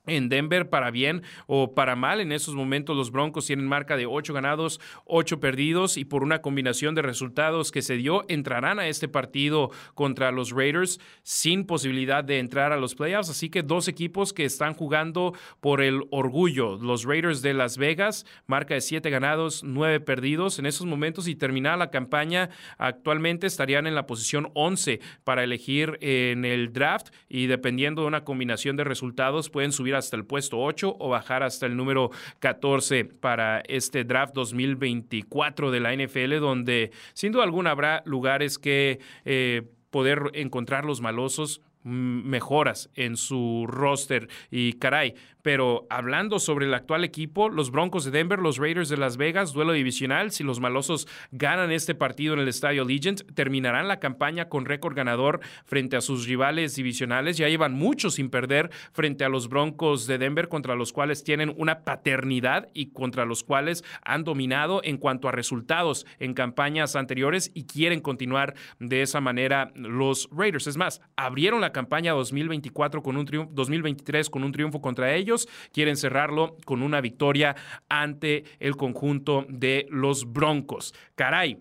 en 0.07 0.29
Denver 0.29 0.69
para 0.69 0.91
bien 0.91 1.23
o 1.47 1.75
para 1.75 1.97
mal. 1.97 2.21
En 2.21 2.33
esos 2.33 2.55
momentos 2.55 2.97
los 2.97 3.11
Broncos 3.11 3.47
tienen 3.47 3.67
marca 3.67 3.97
de 3.97 4.07
8 4.07 4.35
ganados, 4.35 4.81
8 5.05 5.41
perdidos 5.41 5.97
y 5.97 6.05
por 6.05 6.23
una 6.23 6.43
combinación 6.43 6.95
de 6.95 7.03
resultados 7.03 7.71
que 7.71 7.83
se 7.83 7.97
dio 7.97 8.25
entrarán 8.29 8.79
a 8.79 8.88
este 8.88 9.09
partido 9.09 9.71
contra 9.95 10.33
los 10.33 10.51
Raiders 10.51 11.01
sin 11.23 11.67
posibilidad 11.67 12.25
de 12.25 12.38
entrar 12.38 12.73
a 12.73 12.77
los 12.77 12.95
playoffs. 12.95 13.31
Así 13.31 13.49
que 13.49 13.62
dos 13.62 13.88
equipos 13.88 14.33
que 14.33 14.45
están 14.45 14.75
jugando 14.75 15.35
por 15.61 15.81
el 15.81 16.03
orgullo. 16.11 16.79
Los 16.79 17.05
Raiders 17.05 17.43
de 17.43 17.55
Las 17.55 17.77
Vegas, 17.77 18.27
marca 18.47 18.75
de 18.75 18.81
7 18.81 19.09
ganados, 19.11 19.62
9 19.62 20.01
perdidos. 20.01 20.59
En 20.59 20.67
esos 20.67 20.87
momentos 20.87 21.29
y 21.29 21.37
terminada 21.37 21.77
la 21.77 21.91
campaña 21.91 22.51
actualmente 22.79 23.47
estarían 23.47 23.87
en 23.87 23.95
la 23.95 24.07
posición 24.07 24.51
11 24.55 25.01
para 25.25 25.45
elegir 25.45 25.99
en 26.01 26.45
el 26.45 26.73
draft 26.73 27.09
y 27.29 27.47
dependiendo 27.47 28.03
de 28.03 28.09
una 28.09 28.25
combinación 28.25 28.77
de 28.77 28.85
resultados 28.85 29.51
pueden 29.51 29.73
subir 29.73 29.91
hasta 29.94 30.16
el 30.16 30.24
puesto 30.24 30.61
8 30.61 30.96
o 30.98 31.09
bajar 31.09 31.42
hasta 31.42 31.66
el 31.66 31.76
número 31.76 32.11
14 32.40 33.05
para 33.05 33.61
este 33.61 34.05
draft 34.05 34.35
2024 34.35 35.70
de 35.70 35.81
la 35.81 35.94
NFL, 35.94 36.38
donde 36.40 36.90
sin 37.14 37.33
duda 37.33 37.44
alguna 37.44 37.70
habrá 37.70 38.02
lugares 38.05 38.59
que 38.59 39.00
eh, 39.24 39.62
poder 39.90 40.31
encontrar 40.35 40.85
los 40.85 41.00
malosos 41.00 41.61
mejoras 41.85 42.90
en 42.94 43.16
su 43.16 43.66
roster. 43.68 44.28
Y 44.50 44.74
caray, 44.74 45.14
pero 45.42 45.87
hablando 45.90 46.38
sobre 46.38 46.66
el 46.66 46.74
actual 46.74 47.05
equipo, 47.05 47.48
los 47.48 47.70
Broncos 47.70 48.05
de 48.05 48.11
Denver, 48.12 48.38
los 48.38 48.59
Raiders 48.59 48.88
de 48.88 48.96
Las 48.96 49.16
Vegas, 49.16 49.52
duelo 49.52 49.72
divisional, 49.72 50.31
si 50.31 50.44
los 50.44 50.61
malosos 50.61 51.09
ganan 51.33 51.72
este 51.72 51.94
partido 51.94 52.35
en 52.35 52.40
el 52.40 52.48
Estadio 52.48 52.85
Legend, 52.85 53.35
terminarán 53.35 53.88
la 53.88 54.00
campaña 54.00 54.48
con 54.48 54.64
récord 54.64 54.94
ganador 54.94 55.40
frente 55.64 55.96
a 55.96 56.00
sus 56.00 56.26
rivales 56.26 56.76
divisionales, 56.76 57.37
ya 57.37 57.48
llevan 57.48 57.74
mucho 57.74 58.11
sin 58.11 58.31
perder 58.31 58.70
frente 58.92 59.24
a 59.24 59.28
los 59.28 59.48
Broncos 59.48 60.07
de 60.07 60.18
Denver 60.18 60.48
contra 60.48 60.76
los 60.76 60.92
cuales 60.92 61.24
tienen 61.24 61.52
una 61.57 61.81
paternidad 61.85 62.68
y 62.74 62.92
contra 62.92 63.24
los 63.24 63.42
cuales 63.42 63.85
han 64.05 64.24
dominado 64.24 64.81
en 64.85 64.96
cuanto 64.96 65.28
a 65.28 65.33
resultados 65.33 66.07
en 66.18 66.35
campañas 66.35 66.96
anteriores 66.96 67.50
y 67.55 67.64
quieren 67.64 68.00
continuar 68.00 68.55
de 68.78 69.02
esa 69.02 69.20
manera 69.20 69.72
los 69.74 70.28
Raiders. 70.31 70.66
Es 70.66 70.76
más, 70.76 71.00
abrieron 71.16 71.61
la 71.61 71.72
campaña 71.72 72.12
2024 72.12 73.02
con 73.02 73.16
un 73.16 73.26
triunfo, 73.26 73.50
2023 73.55 74.31
con 74.31 74.44
un 74.44 74.52
triunfo 74.52 74.81
contra 74.81 75.14
ellos. 75.14 75.32
Quieren 75.73 75.97
cerrarlo 75.97 76.57
con 76.64 76.83
una 76.83 77.01
victoria 77.01 77.57
ante 77.88 78.45
el 78.61 78.77
conjunto 78.77 79.47
de 79.49 79.87
los 79.90 80.33
Broncos. 80.33 80.95
Caray, 81.14 81.59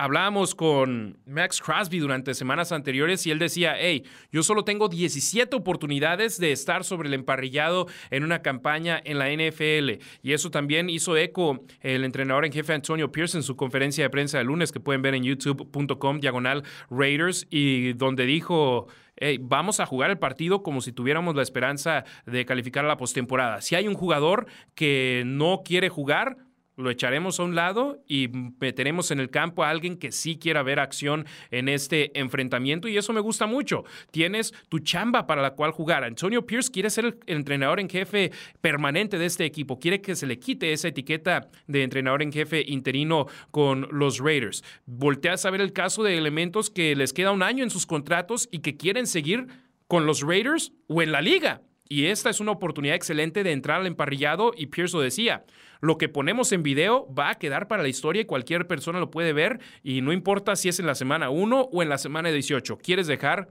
hablábamos 0.00 0.54
con 0.54 1.18
Max 1.26 1.60
Crosby 1.60 1.98
durante 1.98 2.32
semanas 2.32 2.72
anteriores 2.72 3.26
y 3.26 3.32
él 3.32 3.38
decía, 3.38 3.74
hey, 3.78 4.02
yo 4.32 4.42
solo 4.42 4.64
tengo 4.64 4.88
17 4.88 5.54
oportunidades 5.54 6.38
de 6.38 6.52
estar 6.52 6.84
sobre 6.84 7.08
el 7.08 7.14
emparrillado 7.14 7.86
en 8.10 8.24
una 8.24 8.40
campaña 8.40 8.98
en 9.04 9.18
la 9.18 9.28
NFL. 9.28 10.02
Y 10.22 10.32
eso 10.32 10.50
también 10.50 10.88
hizo 10.88 11.18
eco 11.18 11.66
el 11.82 12.04
entrenador 12.04 12.46
en 12.46 12.52
jefe 12.52 12.72
Antonio 12.72 13.12
Pierce 13.12 13.36
en 13.36 13.42
su 13.42 13.56
conferencia 13.56 14.02
de 14.02 14.08
prensa 14.08 14.38
de 14.38 14.44
lunes 14.44 14.72
que 14.72 14.80
pueden 14.80 15.02
ver 15.02 15.14
en 15.14 15.22
youtube.com 15.22 16.18
diagonal 16.18 16.64
Raiders 16.88 17.46
y 17.50 17.92
donde 17.92 18.24
dijo... 18.24 18.86
Hey, 19.22 19.38
vamos 19.38 19.80
a 19.80 19.86
jugar 19.86 20.08
el 20.08 20.18
partido 20.18 20.62
como 20.62 20.80
si 20.80 20.92
tuviéramos 20.92 21.36
la 21.36 21.42
esperanza 21.42 22.04
de 22.24 22.46
calificar 22.46 22.86
a 22.86 22.88
la 22.88 22.96
postemporada. 22.96 23.60
Si 23.60 23.74
hay 23.74 23.86
un 23.86 23.92
jugador 23.92 24.46
que 24.74 25.24
no 25.26 25.60
quiere 25.62 25.90
jugar, 25.90 26.38
lo 26.80 26.90
echaremos 26.90 27.38
a 27.38 27.44
un 27.44 27.54
lado 27.54 28.02
y 28.06 28.28
meteremos 28.58 29.10
en 29.10 29.20
el 29.20 29.30
campo 29.30 29.62
a 29.62 29.70
alguien 29.70 29.96
que 29.96 30.12
sí 30.12 30.38
quiera 30.38 30.62
ver 30.62 30.80
acción 30.80 31.26
en 31.50 31.68
este 31.68 32.18
enfrentamiento 32.18 32.88
y 32.88 32.96
eso 32.96 33.12
me 33.12 33.20
gusta 33.20 33.46
mucho. 33.46 33.84
Tienes 34.10 34.52
tu 34.68 34.80
chamba 34.80 35.26
para 35.26 35.42
la 35.42 35.52
cual 35.52 35.72
jugar. 35.72 36.04
Antonio 36.04 36.46
Pierce 36.46 36.70
quiere 36.70 36.90
ser 36.90 37.04
el 37.04 37.18
entrenador 37.26 37.80
en 37.80 37.88
jefe 37.88 38.32
permanente 38.60 39.18
de 39.18 39.26
este 39.26 39.44
equipo, 39.44 39.78
quiere 39.78 40.00
que 40.00 40.16
se 40.16 40.26
le 40.26 40.38
quite 40.38 40.72
esa 40.72 40.88
etiqueta 40.88 41.48
de 41.66 41.82
entrenador 41.82 42.22
en 42.22 42.32
jefe 42.32 42.64
interino 42.66 43.26
con 43.50 43.88
los 43.90 44.18
Raiders. 44.18 44.64
Volteas 44.86 45.44
a 45.44 45.50
ver 45.50 45.60
el 45.60 45.72
caso 45.72 46.02
de 46.02 46.16
elementos 46.16 46.70
que 46.70 46.96
les 46.96 47.12
queda 47.12 47.32
un 47.32 47.42
año 47.42 47.62
en 47.64 47.70
sus 47.70 47.86
contratos 47.86 48.48
y 48.50 48.60
que 48.60 48.76
quieren 48.76 49.06
seguir 49.06 49.46
con 49.86 50.06
los 50.06 50.22
Raiders 50.22 50.72
o 50.86 51.02
en 51.02 51.12
la 51.12 51.20
liga. 51.20 51.62
Y 51.92 52.06
esta 52.06 52.30
es 52.30 52.38
una 52.38 52.52
oportunidad 52.52 52.94
excelente 52.94 53.42
de 53.42 53.50
entrar 53.50 53.80
al 53.80 53.86
emparrillado 53.88 54.52
y 54.56 54.66
Pierce 54.66 54.96
lo 54.96 55.02
decía. 55.02 55.44
Lo 55.80 55.98
que 55.98 56.08
ponemos 56.08 56.52
en 56.52 56.62
video 56.62 57.12
va 57.12 57.30
a 57.30 57.34
quedar 57.34 57.66
para 57.66 57.82
la 57.82 57.88
historia 57.88 58.22
y 58.22 58.26
cualquier 58.26 58.68
persona 58.68 59.00
lo 59.00 59.10
puede 59.10 59.32
ver 59.32 59.58
y 59.82 60.00
no 60.00 60.12
importa 60.12 60.54
si 60.54 60.68
es 60.68 60.78
en 60.78 60.86
la 60.86 60.94
semana 60.94 61.30
1 61.30 61.62
o 61.72 61.82
en 61.82 61.88
la 61.88 61.98
semana 61.98 62.30
18. 62.30 62.78
¿Quieres 62.78 63.08
dejar 63.08 63.48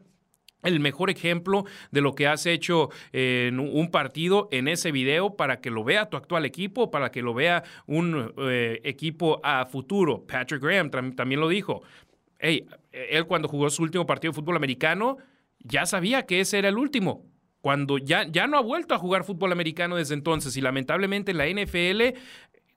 el 0.64 0.80
mejor 0.80 1.10
ejemplo 1.10 1.66
de 1.92 2.00
lo 2.00 2.16
que 2.16 2.28
has 2.28 2.46
hecho 2.46 2.92
en 3.12 3.60
un 3.60 3.92
partido 3.92 4.48
en 4.54 4.70
ese 4.70 4.94
video 4.94 5.36
para 5.36 5.60
que 5.60 5.70
lo 5.70 5.84
vea 5.84 6.10
tu 6.10 6.16
actual 6.16 6.46
equipo, 6.46 6.92
para 6.92 7.12
que 7.12 7.22
lo 7.22 7.34
vea 7.34 7.64
un 7.88 8.34
eh, 8.38 8.80
equipo 8.86 9.42
a 9.44 9.66
futuro. 9.66 10.26
Patrick 10.26 10.64
Graham 10.64 10.92
también 11.14 11.42
lo 11.42 11.50
dijo. 11.50 11.82
Hey, 12.40 12.66
él 12.94 13.26
cuando 13.26 13.50
jugó 13.50 13.70
su 13.70 13.84
último 13.84 14.06
partido 14.06 14.32
de 14.32 14.36
fútbol 14.38 14.56
americano 14.56 15.18
ya 15.60 15.86
sabía 15.86 16.26
que 16.26 16.40
ese 16.40 16.58
era 16.58 16.70
el 16.70 16.78
último 16.78 17.26
cuando 17.62 17.98
ya, 17.98 18.28
ya 18.28 18.48
no 18.48 18.58
ha 18.58 18.62
vuelto 18.62 18.96
a 18.96 18.98
jugar 18.98 19.24
fútbol 19.24 19.52
americano 19.52 19.96
desde 19.96 20.14
entonces 20.14 20.56
y 20.58 20.62
lamentablemente 20.62 21.34
la 21.34 21.48
NFL 21.48 22.18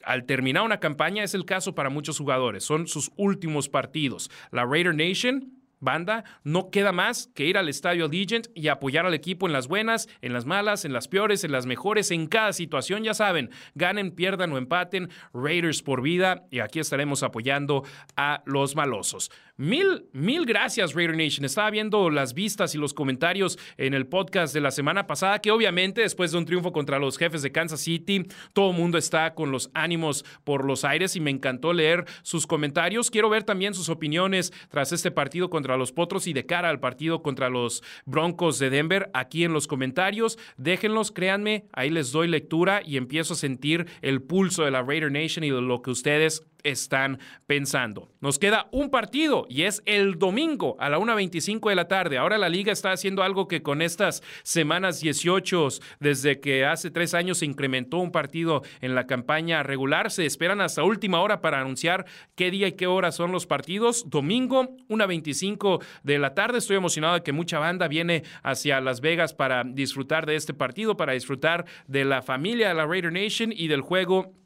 al 0.04 0.24
terminar 0.24 0.64
una 0.64 0.80
campaña 0.80 1.22
es 1.22 1.34
el 1.34 1.44
caso 1.44 1.74
para 1.74 1.90
muchos 1.90 2.18
jugadores, 2.18 2.64
son 2.64 2.88
sus 2.88 3.12
últimos 3.16 3.68
partidos. 3.68 4.30
La 4.50 4.64
Raider 4.64 4.94
Nation 4.94 5.61
banda, 5.82 6.24
no 6.44 6.70
queda 6.70 6.92
más 6.92 7.28
que 7.34 7.44
ir 7.44 7.58
al 7.58 7.68
estadio 7.68 8.06
Allegiant 8.06 8.46
y 8.54 8.68
apoyar 8.68 9.04
al 9.04 9.14
equipo 9.14 9.46
en 9.46 9.52
las 9.52 9.68
buenas, 9.68 10.08
en 10.22 10.32
las 10.32 10.46
malas, 10.46 10.84
en 10.84 10.92
las 10.92 11.08
peores, 11.08 11.44
en 11.44 11.52
las 11.52 11.66
mejores, 11.66 12.10
en 12.10 12.26
cada 12.26 12.52
situación, 12.52 13.02
ya 13.02 13.12
saben, 13.12 13.50
ganen, 13.74 14.12
pierdan 14.12 14.52
o 14.52 14.58
empaten, 14.58 15.10
Raiders 15.34 15.82
por 15.82 16.00
vida 16.00 16.46
y 16.50 16.60
aquí 16.60 16.80
estaremos 16.80 17.22
apoyando 17.22 17.84
a 18.16 18.42
los 18.46 18.76
malosos. 18.76 19.30
Mil, 19.56 20.06
mil 20.12 20.46
gracias 20.46 20.94
Raider 20.94 21.16
Nation. 21.16 21.44
Estaba 21.44 21.70
viendo 21.70 22.08
las 22.10 22.32
vistas 22.32 22.74
y 22.74 22.78
los 22.78 22.94
comentarios 22.94 23.58
en 23.76 23.92
el 23.92 24.06
podcast 24.06 24.54
de 24.54 24.60
la 24.60 24.70
semana 24.70 25.06
pasada, 25.06 25.40
que 25.40 25.50
obviamente 25.50 26.00
después 26.00 26.32
de 26.32 26.38
un 26.38 26.46
triunfo 26.46 26.72
contra 26.72 26.98
los 26.98 27.18
jefes 27.18 27.42
de 27.42 27.52
Kansas 27.52 27.80
City, 27.80 28.26
todo 28.54 28.70
el 28.70 28.76
mundo 28.76 28.96
está 28.98 29.34
con 29.34 29.52
los 29.52 29.70
ánimos 29.74 30.24
por 30.44 30.64
los 30.64 30.84
aires 30.84 31.16
y 31.16 31.20
me 31.20 31.30
encantó 31.30 31.72
leer 31.72 32.06
sus 32.22 32.46
comentarios. 32.46 33.10
Quiero 33.10 33.28
ver 33.28 33.44
también 33.44 33.74
sus 33.74 33.88
opiniones 33.88 34.52
tras 34.70 34.90
este 34.92 35.10
partido 35.10 35.50
contra 35.50 35.71
los 35.76 35.92
Potros 35.92 36.26
y 36.26 36.32
de 36.32 36.46
cara 36.46 36.68
al 36.68 36.80
partido 36.80 37.22
contra 37.22 37.48
los 37.48 37.82
Broncos 38.04 38.58
de 38.58 38.70
Denver 38.70 39.10
aquí 39.14 39.44
en 39.44 39.52
los 39.52 39.66
comentarios. 39.66 40.38
Déjenlos, 40.56 41.12
créanme, 41.12 41.66
ahí 41.72 41.90
les 41.90 42.12
doy 42.12 42.28
lectura 42.28 42.82
y 42.84 42.96
empiezo 42.96 43.34
a 43.34 43.36
sentir 43.36 43.86
el 44.00 44.22
pulso 44.22 44.64
de 44.64 44.70
la 44.70 44.82
Raider 44.82 45.10
Nation 45.10 45.44
y 45.44 45.50
de 45.50 45.60
lo 45.60 45.82
que 45.82 45.90
ustedes 45.90 46.46
están 46.62 47.18
pensando. 47.46 48.08
Nos 48.20 48.38
queda 48.38 48.68
un 48.72 48.90
partido 48.90 49.46
y 49.48 49.62
es 49.62 49.82
el 49.86 50.18
domingo 50.18 50.76
a 50.78 50.88
la 50.88 50.98
1.25 50.98 51.68
de 51.68 51.74
la 51.74 51.88
tarde. 51.88 52.18
Ahora 52.18 52.38
la 52.38 52.48
liga 52.48 52.72
está 52.72 52.92
haciendo 52.92 53.22
algo 53.22 53.48
que 53.48 53.62
con 53.62 53.82
estas 53.82 54.22
semanas 54.42 55.00
18, 55.00 55.68
desde 56.00 56.40
que 56.40 56.64
hace 56.64 56.90
tres 56.90 57.14
años 57.14 57.38
se 57.38 57.46
incrementó 57.46 57.98
un 57.98 58.12
partido 58.12 58.62
en 58.80 58.94
la 58.94 59.06
campaña 59.06 59.62
regular, 59.62 60.10
se 60.10 60.26
esperan 60.26 60.60
hasta 60.60 60.84
última 60.84 61.20
hora 61.20 61.40
para 61.40 61.60
anunciar 61.60 62.06
qué 62.34 62.50
día 62.50 62.68
y 62.68 62.72
qué 62.72 62.86
hora 62.86 63.12
son 63.12 63.32
los 63.32 63.46
partidos. 63.46 64.08
Domingo, 64.08 64.76
1.25 64.88 65.82
de 66.02 66.18
la 66.18 66.34
tarde. 66.34 66.58
Estoy 66.58 66.76
emocionado 66.76 67.14
de 67.14 67.22
que 67.22 67.32
mucha 67.32 67.58
banda 67.58 67.88
viene 67.88 68.22
hacia 68.42 68.80
Las 68.80 69.00
Vegas 69.00 69.34
para 69.34 69.64
disfrutar 69.64 70.26
de 70.26 70.36
este 70.36 70.54
partido, 70.54 70.96
para 70.96 71.12
disfrutar 71.12 71.66
de 71.86 72.04
la 72.04 72.22
familia 72.22 72.68
de 72.68 72.74
la 72.74 72.86
Raider 72.86 73.12
Nation 73.12 73.52
y 73.52 73.68
del 73.68 73.80
juego 73.80 74.41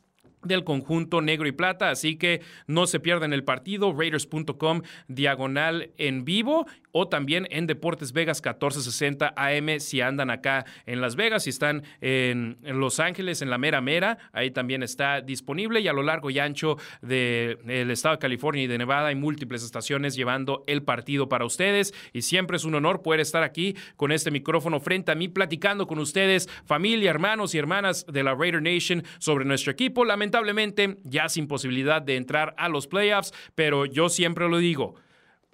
del 0.46 0.64
conjunto 0.64 1.20
negro 1.20 1.46
y 1.46 1.52
plata, 1.52 1.90
así 1.90 2.16
que 2.16 2.40
no 2.66 2.86
se 2.86 3.00
pierdan 3.00 3.32
el 3.32 3.44
partido, 3.44 3.92
raiders.com 3.92 4.82
diagonal 5.08 5.90
en 5.98 6.24
vivo 6.24 6.66
o 6.98 7.08
también 7.08 7.46
en 7.50 7.66
Deportes 7.66 8.14
Vegas 8.14 8.38
1460 8.38 9.34
AM 9.36 9.80
si 9.80 10.00
andan 10.00 10.30
acá 10.30 10.64
en 10.86 11.02
Las 11.02 11.14
Vegas, 11.14 11.46
y 11.46 11.50
están 11.50 11.82
en, 12.00 12.56
Los 12.62 13.00
Ángeles, 13.00 13.42
en 13.42 13.50
la 13.50 13.58
mera 13.58 13.82
mera, 13.82 14.16
ahí 14.32 14.50
también 14.50 14.82
está 14.82 15.20
disponible 15.20 15.80
y 15.80 15.88
a 15.88 15.92
lo 15.92 16.02
largo 16.02 16.30
y 16.30 16.38
ancho 16.38 16.78
del 17.02 17.90
estado 17.90 18.14
de 18.14 18.18
California 18.18 18.62
y 18.62 18.66
de 18.66 18.78
Nevada 18.78 19.08
hay 19.08 19.14
múltiples 19.14 19.62
estaciones 19.62 20.16
llevando 20.16 20.64
el 20.66 20.84
partido 20.84 21.28
para 21.28 21.44
ustedes 21.44 21.92
y 22.14 22.22
siempre 22.22 22.56
es 22.56 22.64
un 22.64 22.74
honor 22.74 23.02
poder 23.02 23.20
estar 23.20 23.42
aquí 23.42 23.76
con 23.96 24.10
este 24.10 24.30
micrófono 24.30 24.80
frente 24.80 25.12
a 25.12 25.16
mí 25.16 25.28
platicando 25.28 25.86
con 25.86 25.98
ustedes, 25.98 26.48
familia, 26.64 27.10
hermanos 27.10 27.54
y 27.54 27.58
hermanas 27.58 28.06
de 28.10 28.22
la 28.22 28.34
Raider 28.34 28.62
Nation 28.62 29.04
sobre 29.18 29.44
nuestro 29.44 29.70
equipo. 29.70 30.06
Lamentablemente 30.06 30.96
ya 31.04 31.28
sin 31.28 31.46
posibilidad 31.46 32.00
de 32.00 32.16
entrar 32.16 32.54
a 32.56 32.70
los 32.70 32.86
playoffs, 32.86 33.34
pero 33.54 33.84
yo 33.84 34.08
siempre 34.08 34.48
lo 34.48 34.56
digo, 34.56 34.94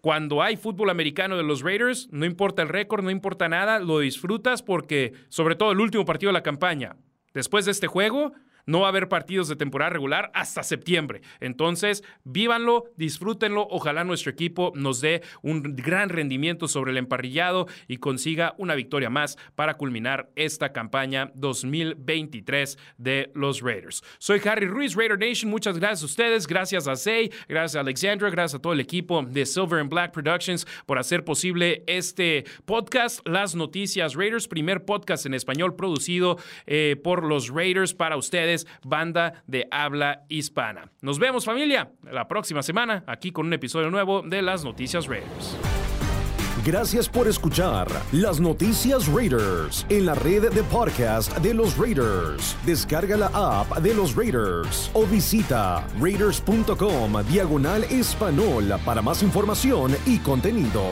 cuando 0.03 0.43
hay 0.43 0.57
fútbol 0.57 0.91
americano 0.91 1.37
de 1.37 1.45
los 1.45 1.63
Raiders, 1.63 2.09
no 2.11 2.27
importa 2.27 2.61
el 2.61 2.69
récord, 2.69 3.05
no 3.05 3.11
importa 3.11 3.49
nada, 3.49 3.79
lo 3.79 4.01
disfrutas 4.01 4.61
porque, 4.61 5.13
sobre 5.29 5.55
todo 5.55 5.71
el 5.71 5.81
último 5.81 6.05
partido 6.05 6.31
de 6.31 6.35
la 6.35 6.43
campaña, 6.43 6.97
después 7.33 7.65
de 7.65 7.71
este 7.71 7.87
juego, 7.87 8.33
no 8.67 8.81
va 8.81 8.87
a 8.87 8.89
haber 8.91 9.09
partidos 9.09 9.49
de 9.49 9.57
temporada 9.57 9.91
regular 9.91 10.31
hasta 10.35 10.63
septiembre. 10.63 11.23
Entonces, 11.41 12.03
vívanlo, 12.25 12.85
disfrútenlo. 12.97 13.67
Ojalá 13.71 14.05
nuestro 14.05 14.31
equipo 14.31 14.73
nos 14.75 15.01
dé 15.01 15.23
un 15.43 15.63
gran 15.77 16.09
rendimiento 16.09 16.69
sobre 16.69 16.93
el 16.93 16.99
emparrillado 16.99 17.67
y 17.89 17.99
consiga 17.99 18.55
una 18.59 18.75
victoria 18.75 19.11
más 19.11 19.37
para 19.55 19.75
culminar 19.75 20.31
esta 20.37 20.73
campaña 20.73 21.31
2023 21.35 22.79
de 22.99 23.31
los 23.35 23.61
Raiders. 23.61 24.03
Soy 24.19 24.41
Harry 24.45 24.67
Ruiz, 24.67 24.95
Raider 24.95 25.19
Nation. 25.19 25.51
Muchas 25.51 25.79
gracias 25.79 26.03
a 26.03 26.07
ustedes. 26.07 26.47
Gracias 26.47 26.89
a 26.89 26.97
Zay, 26.97 27.31
gracias 27.49 27.77
a 27.77 27.81
Alexandra, 27.81 28.31
gracias 28.31 28.59
a 28.59 28.63
todo 28.63 28.73
el 28.73 28.81
equipo 28.81 29.23
de 29.23 29.47
Silver 29.47 29.81
and 29.81 29.91
Black 29.91 30.13
Productions 30.13 30.67
por 30.87 30.99
hacer 30.99 31.25
posible 31.25 31.85
este 31.87 32.45
podcast, 32.65 33.27
Las 33.27 33.55
Noticias 33.55 34.15
Raiders, 34.15 34.49
primer 34.49 34.85
podcast 34.85 35.27
en 35.27 35.35
español 35.35 35.77
producido 35.77 36.39
eh, 36.67 36.97
por 37.03 37.25
los 37.25 37.49
Raiders 37.49 37.95
para 37.95 38.17
banda 38.85 39.43
de 39.47 39.69
habla 39.71 40.25
hispana. 40.29 40.91
Nos 41.01 41.19
vemos 41.19 41.45
familia 41.45 41.91
la 42.11 42.29
próxima 42.29 42.63
semana 42.63 43.05
aquí 43.07 43.33
con 43.33 43.47
un 43.47 43.53
episodio 43.53 43.91
nuevo 43.91 44.23
de 44.23 44.43
las 44.43 44.65
Noticias 44.65 45.07
Raiders. 45.07 45.57
Gracias 46.65 47.09
por 47.09 47.27
escuchar 47.27 47.89
las 48.13 48.39
noticias 48.39 49.09
Raiders 49.09 49.85
en 49.89 50.07
la 50.07 50.15
red 50.15 50.49
de 50.53 50.63
podcast 50.63 51.37
de 51.39 51.55
los 51.55 51.77
Raiders. 51.77 52.57
Descarga 52.65 53.17
la 53.17 53.31
app 53.35 53.79
de 53.79 53.93
los 53.93 54.15
Raiders 54.15 54.89
o 54.95 55.05
visita 55.05 55.85
raiders.com 55.99 57.21
diagonal 57.29 57.83
español 57.85 58.73
para 58.85 59.03
más 59.03 59.25
información 59.25 59.97
y 60.07 60.19
contenido. 60.19 60.85